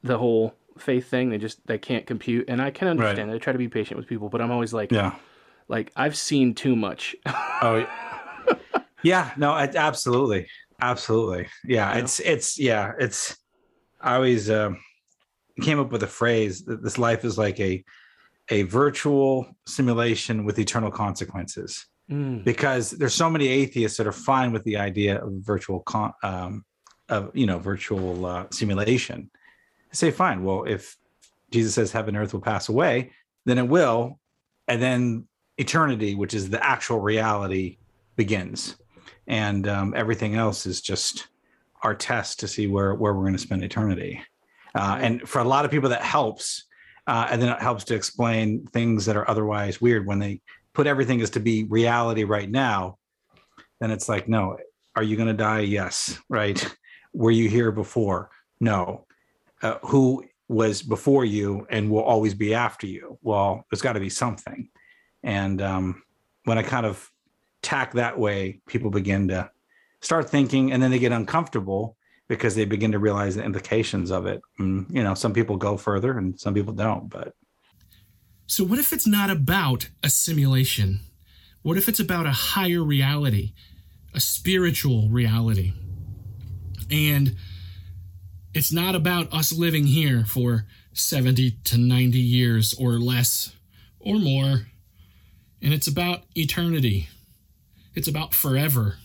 the 0.03 0.17
whole 0.17 0.55
faith 0.77 1.07
thing. 1.07 1.29
They 1.29 1.37
just 1.37 1.65
they 1.67 1.77
can't 1.77 2.05
compute, 2.05 2.45
and 2.47 2.61
I 2.61 2.71
can 2.71 2.87
understand. 2.87 3.29
Right. 3.29 3.35
I 3.35 3.39
try 3.39 3.53
to 3.53 3.59
be 3.59 3.69
patient 3.69 3.97
with 3.97 4.07
people, 4.07 4.29
but 4.29 4.41
I'm 4.41 4.51
always 4.51 4.73
like, 4.73 4.91
yeah, 4.91 5.15
like 5.67 5.91
I've 5.95 6.17
seen 6.17 6.53
too 6.53 6.75
much. 6.75 7.15
oh, 7.25 7.85
yeah, 8.45 8.81
no, 9.37 9.53
absolutely, 9.53 10.47
absolutely, 10.81 11.47
yeah. 11.65 11.93
yeah. 11.93 11.99
It's 11.99 12.19
it's 12.19 12.59
yeah, 12.59 12.93
it's. 12.99 13.37
I 14.01 14.15
always 14.15 14.49
uh, 14.49 14.71
came 15.61 15.79
up 15.79 15.91
with 15.91 16.03
a 16.03 16.07
phrase 16.07 16.63
that 16.65 16.83
this 16.83 16.97
life 16.97 17.25
is 17.25 17.37
like 17.37 17.59
a 17.59 17.83
a 18.49 18.63
virtual 18.63 19.47
simulation 19.65 20.45
with 20.45 20.59
eternal 20.59 20.91
consequences. 20.91 21.85
Mm. 22.09 22.43
Because 22.45 22.91
there's 22.91 23.13
so 23.13 23.29
many 23.29 23.49
atheists 23.49 23.97
that 23.97 24.07
are 24.07 24.13
fine 24.13 24.53
with 24.53 24.63
the 24.63 24.77
idea 24.77 25.21
of 25.21 25.33
virtual 25.33 25.81
con- 25.81 26.13
um, 26.23 26.63
of 27.09 27.31
you 27.33 27.45
know 27.45 27.59
virtual 27.59 28.25
uh, 28.25 28.45
simulation. 28.51 29.29
I 29.91 29.95
say, 29.95 30.11
fine. 30.11 30.43
Well, 30.43 30.63
if 30.63 30.97
Jesus 31.51 31.73
says 31.73 31.91
heaven 31.91 32.15
and 32.15 32.23
earth 32.23 32.33
will 32.33 32.41
pass 32.41 32.69
away, 32.69 33.11
then 33.45 33.57
it 33.57 33.67
will, 33.67 34.19
and 34.67 34.81
then 34.81 35.27
eternity, 35.57 36.15
which 36.15 36.33
is 36.33 36.49
the 36.49 36.63
actual 36.63 36.99
reality, 36.99 37.77
begins, 38.15 38.75
and 39.27 39.67
um, 39.67 39.93
everything 39.95 40.35
else 40.35 40.65
is 40.65 40.81
just 40.81 41.27
our 41.83 41.93
test 41.93 42.39
to 42.39 42.47
see 42.47 42.67
where 42.67 42.95
where 42.95 43.13
we're 43.13 43.23
going 43.23 43.33
to 43.33 43.39
spend 43.39 43.63
eternity. 43.63 44.21
Uh, 44.73 44.97
and 45.01 45.27
for 45.27 45.39
a 45.39 45.43
lot 45.43 45.65
of 45.65 45.71
people, 45.71 45.89
that 45.89 46.01
helps, 46.01 46.65
uh, 47.07 47.27
and 47.31 47.41
then 47.41 47.49
it 47.49 47.61
helps 47.61 47.83
to 47.85 47.95
explain 47.95 48.65
things 48.67 49.05
that 49.05 49.15
are 49.15 49.29
otherwise 49.29 49.81
weird 49.81 50.05
when 50.05 50.19
they 50.19 50.41
put 50.73 50.87
everything 50.87 51.21
as 51.21 51.31
to 51.31 51.39
be 51.39 51.63
reality 51.63 52.23
right 52.23 52.49
now. 52.49 52.97
Then 53.79 53.91
it's 53.91 54.07
like, 54.07 54.27
no, 54.27 54.57
are 54.95 55.03
you 55.03 55.15
going 55.15 55.27
to 55.27 55.33
die? 55.33 55.61
Yes, 55.61 56.19
right. 56.29 56.75
Were 57.13 57.31
you 57.31 57.49
here 57.49 57.71
before? 57.71 58.29
No. 58.59 59.05
Uh, 59.61 59.79
who 59.81 60.23
was 60.47 60.83
before 60.83 61.25
you 61.25 61.65
and 61.69 61.89
will 61.89 62.03
always 62.03 62.33
be 62.35 62.53
after 62.53 62.85
you? 62.85 63.17
Well, 63.21 63.65
there's 63.69 63.81
got 63.81 63.93
to 63.93 63.99
be 63.99 64.09
something. 64.09 64.69
And 65.23 65.61
um, 65.61 66.03
when 66.43 66.57
I 66.57 66.63
kind 66.63 66.85
of 66.85 67.11
tack 67.67 67.91
that 67.93 68.17
way, 68.17 68.61
people 68.65 68.89
begin 68.89 69.27
to 69.27 69.51
start 69.99 70.29
thinking 70.29 70.71
and 70.71 70.81
then 70.81 70.89
they 70.89 70.99
get 70.99 71.11
uncomfortable 71.11 71.97
because 72.29 72.55
they 72.55 72.63
begin 72.63 72.93
to 72.93 72.99
realize 72.99 73.35
the 73.35 73.43
implications 73.43 74.09
of 74.09 74.25
it. 74.25 74.41
And, 74.57 74.85
you 74.89 75.03
know, 75.03 75.13
some 75.13 75.33
people 75.33 75.57
go 75.57 75.75
further 75.75 76.17
and 76.17 76.39
some 76.39 76.53
people 76.53 76.73
don't, 76.73 77.09
but. 77.09 77.33
So, 78.47 78.63
what 78.63 78.79
if 78.79 78.93
it's 78.93 79.05
not 79.05 79.29
about 79.29 79.89
a 80.01 80.09
simulation? 80.09 81.01
What 81.61 81.77
if 81.77 81.89
it's 81.89 81.99
about 81.99 82.25
a 82.25 82.31
higher 82.31 82.81
reality, 82.81 83.51
a 84.13 84.21
spiritual 84.21 85.09
reality? 85.09 85.73
And 86.89 87.35
it's 88.53 88.71
not 88.71 88.95
about 88.95 89.33
us 89.33 89.51
living 89.51 89.87
here 89.87 90.23
for 90.25 90.65
70 90.93 91.51
to 91.65 91.77
90 91.77 92.17
years 92.17 92.73
or 92.79 92.93
less 92.93 93.53
or 93.99 94.19
more. 94.19 94.67
And 95.61 95.73
it's 95.73 95.87
about 95.87 96.23
eternity. 96.35 97.09
It's 97.97 98.07
about 98.07 98.35
forever. 98.35 98.99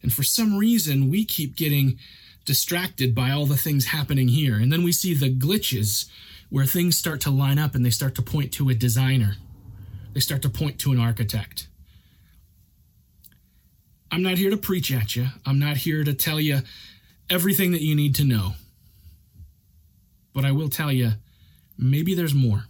And 0.00 0.12
for 0.12 0.22
some 0.22 0.56
reason, 0.56 1.10
we 1.10 1.24
keep 1.24 1.56
getting 1.56 1.98
distracted 2.44 3.16
by 3.16 3.32
all 3.32 3.46
the 3.46 3.56
things 3.56 3.86
happening 3.86 4.28
here. 4.28 4.54
And 4.54 4.72
then 4.72 4.84
we 4.84 4.92
see 4.92 5.12
the 5.12 5.34
glitches 5.34 6.08
where 6.48 6.66
things 6.66 6.96
start 6.96 7.20
to 7.22 7.32
line 7.32 7.58
up 7.58 7.74
and 7.74 7.84
they 7.84 7.90
start 7.90 8.14
to 8.14 8.22
point 8.22 8.52
to 8.52 8.68
a 8.68 8.74
designer, 8.74 9.34
they 10.12 10.20
start 10.20 10.40
to 10.42 10.48
point 10.48 10.78
to 10.78 10.92
an 10.92 11.00
architect. 11.00 11.66
I'm 14.12 14.22
not 14.22 14.38
here 14.38 14.50
to 14.50 14.56
preach 14.56 14.92
at 14.92 15.16
you. 15.16 15.26
I'm 15.44 15.58
not 15.58 15.78
here 15.78 16.04
to 16.04 16.14
tell 16.14 16.38
you 16.38 16.60
everything 17.28 17.72
that 17.72 17.82
you 17.82 17.96
need 17.96 18.14
to 18.14 18.24
know. 18.24 18.52
But 20.32 20.44
I 20.44 20.52
will 20.52 20.68
tell 20.68 20.92
you 20.92 21.14
maybe 21.76 22.14
there's 22.14 22.34
more. 22.34 22.66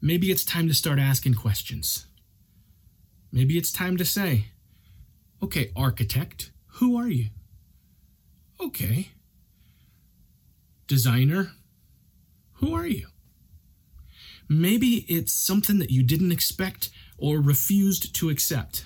Maybe 0.00 0.30
it's 0.30 0.44
time 0.44 0.68
to 0.68 0.74
start 0.74 1.00
asking 1.00 1.34
questions. 1.34 2.06
Maybe 3.32 3.56
it's 3.56 3.70
time 3.70 3.96
to 3.96 4.04
say, 4.04 4.46
okay, 5.42 5.70
architect, 5.76 6.50
who 6.74 6.96
are 6.96 7.08
you? 7.08 7.28
Okay. 8.60 9.10
Designer, 10.86 11.52
who 12.54 12.74
are 12.74 12.86
you? 12.86 13.06
Maybe 14.48 15.06
it's 15.08 15.32
something 15.32 15.78
that 15.78 15.90
you 15.90 16.02
didn't 16.02 16.32
expect 16.32 16.90
or 17.16 17.38
refused 17.40 18.14
to 18.16 18.30
accept. 18.30 18.84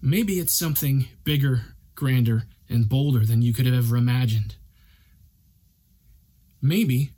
Maybe 0.00 0.38
it's 0.38 0.54
something 0.54 1.08
bigger, 1.24 1.76
grander, 1.94 2.44
and 2.70 2.88
bolder 2.88 3.26
than 3.26 3.42
you 3.42 3.52
could 3.52 3.66
have 3.66 3.74
ever 3.74 3.96
imagined. 3.96 4.56
Maybe, 6.62 7.10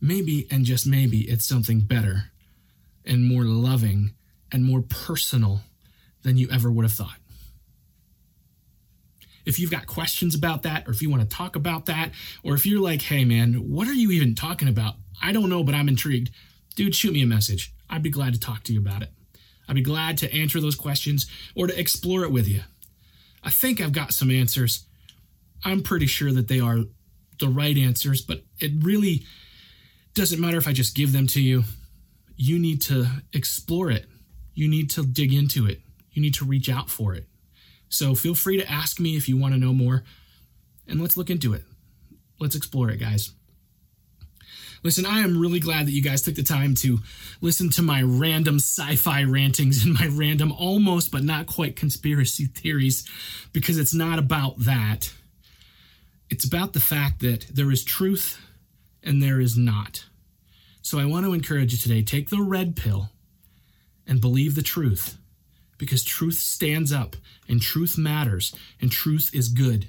maybe, 0.00 0.48
and 0.50 0.64
just 0.64 0.86
maybe, 0.86 1.20
it's 1.20 1.44
something 1.44 1.80
better 1.80 2.32
and 3.04 3.24
more 3.24 3.44
loving 3.44 4.12
and 4.52 4.64
more 4.64 4.82
personal 4.82 5.60
than 6.22 6.36
you 6.36 6.48
ever 6.50 6.70
would 6.70 6.84
have 6.84 6.92
thought. 6.92 7.18
If 9.44 9.58
you've 9.58 9.70
got 9.70 9.86
questions 9.86 10.34
about 10.34 10.62
that, 10.62 10.88
or 10.88 10.92
if 10.92 11.02
you 11.02 11.10
want 11.10 11.22
to 11.22 11.36
talk 11.36 11.54
about 11.54 11.86
that, 11.86 12.12
or 12.42 12.54
if 12.54 12.64
you're 12.64 12.80
like, 12.80 13.02
hey 13.02 13.24
man, 13.24 13.54
what 13.54 13.88
are 13.88 13.92
you 13.92 14.10
even 14.10 14.34
talking 14.34 14.68
about? 14.68 14.94
I 15.22 15.32
don't 15.32 15.50
know, 15.50 15.62
but 15.62 15.74
I'm 15.74 15.88
intrigued. 15.88 16.30
Dude, 16.76 16.94
shoot 16.94 17.12
me 17.12 17.22
a 17.22 17.26
message. 17.26 17.72
I'd 17.90 18.02
be 18.02 18.10
glad 18.10 18.32
to 18.32 18.40
talk 18.40 18.64
to 18.64 18.72
you 18.72 18.80
about 18.80 19.02
it. 19.02 19.10
I'd 19.68 19.74
be 19.74 19.82
glad 19.82 20.18
to 20.18 20.34
answer 20.34 20.60
those 20.60 20.74
questions 20.74 21.26
or 21.54 21.66
to 21.66 21.78
explore 21.78 22.24
it 22.24 22.32
with 22.32 22.48
you. 22.48 22.62
I 23.42 23.50
think 23.50 23.80
I've 23.80 23.92
got 23.92 24.12
some 24.12 24.30
answers. 24.30 24.86
I'm 25.64 25.82
pretty 25.82 26.06
sure 26.06 26.32
that 26.32 26.48
they 26.48 26.60
are 26.60 26.80
the 27.38 27.48
right 27.48 27.76
answers, 27.76 28.22
but 28.22 28.42
it 28.60 28.72
really 28.80 29.24
doesn't 30.14 30.40
matter 30.40 30.56
if 30.56 30.68
I 30.68 30.72
just 30.72 30.96
give 30.96 31.12
them 31.12 31.26
to 31.28 31.40
you. 31.40 31.64
You 32.36 32.58
need 32.58 32.82
to 32.82 33.06
explore 33.32 33.90
it. 33.90 34.06
You 34.54 34.68
need 34.68 34.90
to 34.90 35.04
dig 35.04 35.32
into 35.32 35.66
it. 35.66 35.80
You 36.12 36.22
need 36.22 36.34
to 36.34 36.44
reach 36.44 36.68
out 36.68 36.90
for 36.90 37.14
it. 37.14 37.26
So 37.88 38.14
feel 38.14 38.34
free 38.34 38.56
to 38.56 38.70
ask 38.70 38.98
me 38.98 39.16
if 39.16 39.28
you 39.28 39.36
want 39.36 39.54
to 39.54 39.60
know 39.60 39.72
more, 39.72 40.04
and 40.86 41.00
let's 41.00 41.16
look 41.16 41.30
into 41.30 41.52
it. 41.54 41.62
Let's 42.40 42.56
explore 42.56 42.90
it, 42.90 42.98
guys. 42.98 43.32
Listen, 44.82 45.06
I 45.06 45.20
am 45.20 45.38
really 45.38 45.60
glad 45.60 45.86
that 45.86 45.92
you 45.92 46.02
guys 46.02 46.20
took 46.20 46.34
the 46.34 46.42
time 46.42 46.74
to 46.76 46.98
listen 47.40 47.70
to 47.70 47.82
my 47.82 48.02
random 48.02 48.56
sci 48.56 48.96
fi 48.96 49.22
rantings 49.22 49.84
and 49.84 49.94
my 49.94 50.08
random 50.08 50.52
almost 50.52 51.10
but 51.10 51.24
not 51.24 51.46
quite 51.46 51.74
conspiracy 51.74 52.44
theories 52.44 53.08
because 53.52 53.78
it's 53.78 53.94
not 53.94 54.18
about 54.18 54.58
that. 54.58 55.10
It's 56.28 56.44
about 56.44 56.74
the 56.74 56.80
fact 56.80 57.20
that 57.20 57.46
there 57.50 57.70
is 57.70 57.82
truth 57.82 58.38
and 59.02 59.22
there 59.22 59.40
is 59.40 59.56
not. 59.56 60.04
So 60.84 60.98
I 60.98 61.06
want 61.06 61.24
to 61.24 61.32
encourage 61.32 61.72
you 61.72 61.78
today 61.78 62.02
take 62.02 62.28
the 62.28 62.42
red 62.42 62.76
pill 62.76 63.08
and 64.06 64.20
believe 64.20 64.54
the 64.54 64.60
truth 64.60 65.16
because 65.78 66.04
truth 66.04 66.34
stands 66.34 66.92
up 66.92 67.16
and 67.48 67.60
truth 67.60 67.96
matters 67.96 68.54
and 68.82 68.92
truth 68.92 69.30
is 69.32 69.48
good. 69.48 69.88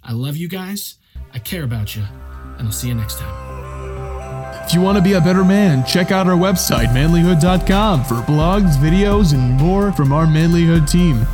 I 0.00 0.12
love 0.12 0.36
you 0.36 0.46
guys. 0.46 0.94
I 1.32 1.40
care 1.40 1.64
about 1.64 1.96
you, 1.96 2.04
and 2.56 2.68
I'll 2.68 2.72
see 2.72 2.86
you 2.86 2.94
next 2.94 3.18
time. 3.18 4.64
If 4.64 4.74
you 4.74 4.80
want 4.80 4.96
to 4.96 5.02
be 5.02 5.14
a 5.14 5.20
better 5.20 5.44
man, 5.44 5.84
check 5.84 6.12
out 6.12 6.28
our 6.28 6.36
website, 6.36 6.88
manlyhood.com, 6.94 8.04
for 8.04 8.14
blogs, 8.14 8.76
videos, 8.76 9.34
and 9.34 9.54
more 9.54 9.90
from 9.90 10.12
our 10.12 10.26
Manlyhood 10.26 10.88
team. 10.88 11.26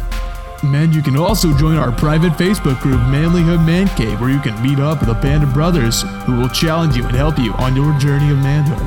And 0.62 0.94
you 0.94 1.03
can 1.03 1.16
also 1.16 1.57
join 1.57 1.77
our 1.77 1.90
private 1.90 2.33
Facebook 2.33 2.81
group, 2.81 3.01
Manlyhood 3.01 3.64
Man 3.66 3.88
Cave, 3.96 4.20
where 4.20 4.31
you 4.31 4.40
can 4.40 4.61
meet 4.62 4.79
up 4.79 5.01
with 5.01 5.09
a 5.09 5.14
band 5.14 5.42
of 5.42 5.55
brothers 5.55 6.03
who 6.27 6.37
will 6.37 6.51
challenge 6.51 6.96
you 6.96 7.07
and 7.07 7.16
help 7.16 7.38
you 7.38 7.53
on 7.55 7.75
your 7.75 7.99
journey 7.99 8.31
of 8.31 8.38
manhood. 8.38 8.87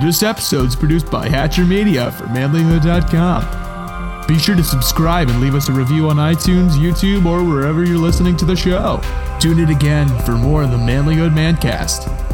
This 0.00 0.22
episode 0.22 0.66
is 0.66 0.76
produced 0.76 1.10
by 1.10 1.28
Hatcher 1.28 1.64
Media 1.64 2.12
for 2.12 2.24
manlyhood.com. 2.26 4.26
Be 4.28 4.38
sure 4.38 4.54
to 4.54 4.62
subscribe 4.62 5.28
and 5.28 5.40
leave 5.40 5.54
us 5.54 5.68
a 5.68 5.72
review 5.72 6.10
on 6.10 6.16
iTunes, 6.16 6.72
YouTube, 6.72 7.26
or 7.26 7.42
wherever 7.42 7.82
you're 7.82 7.98
listening 7.98 8.36
to 8.36 8.44
the 8.44 8.54
show. 8.54 9.00
Tune 9.40 9.58
in 9.58 9.70
again 9.70 10.06
for 10.24 10.32
more 10.32 10.62
of 10.62 10.70
the 10.70 10.76
Manlyhood 10.76 11.32
Mancast. 11.32 12.27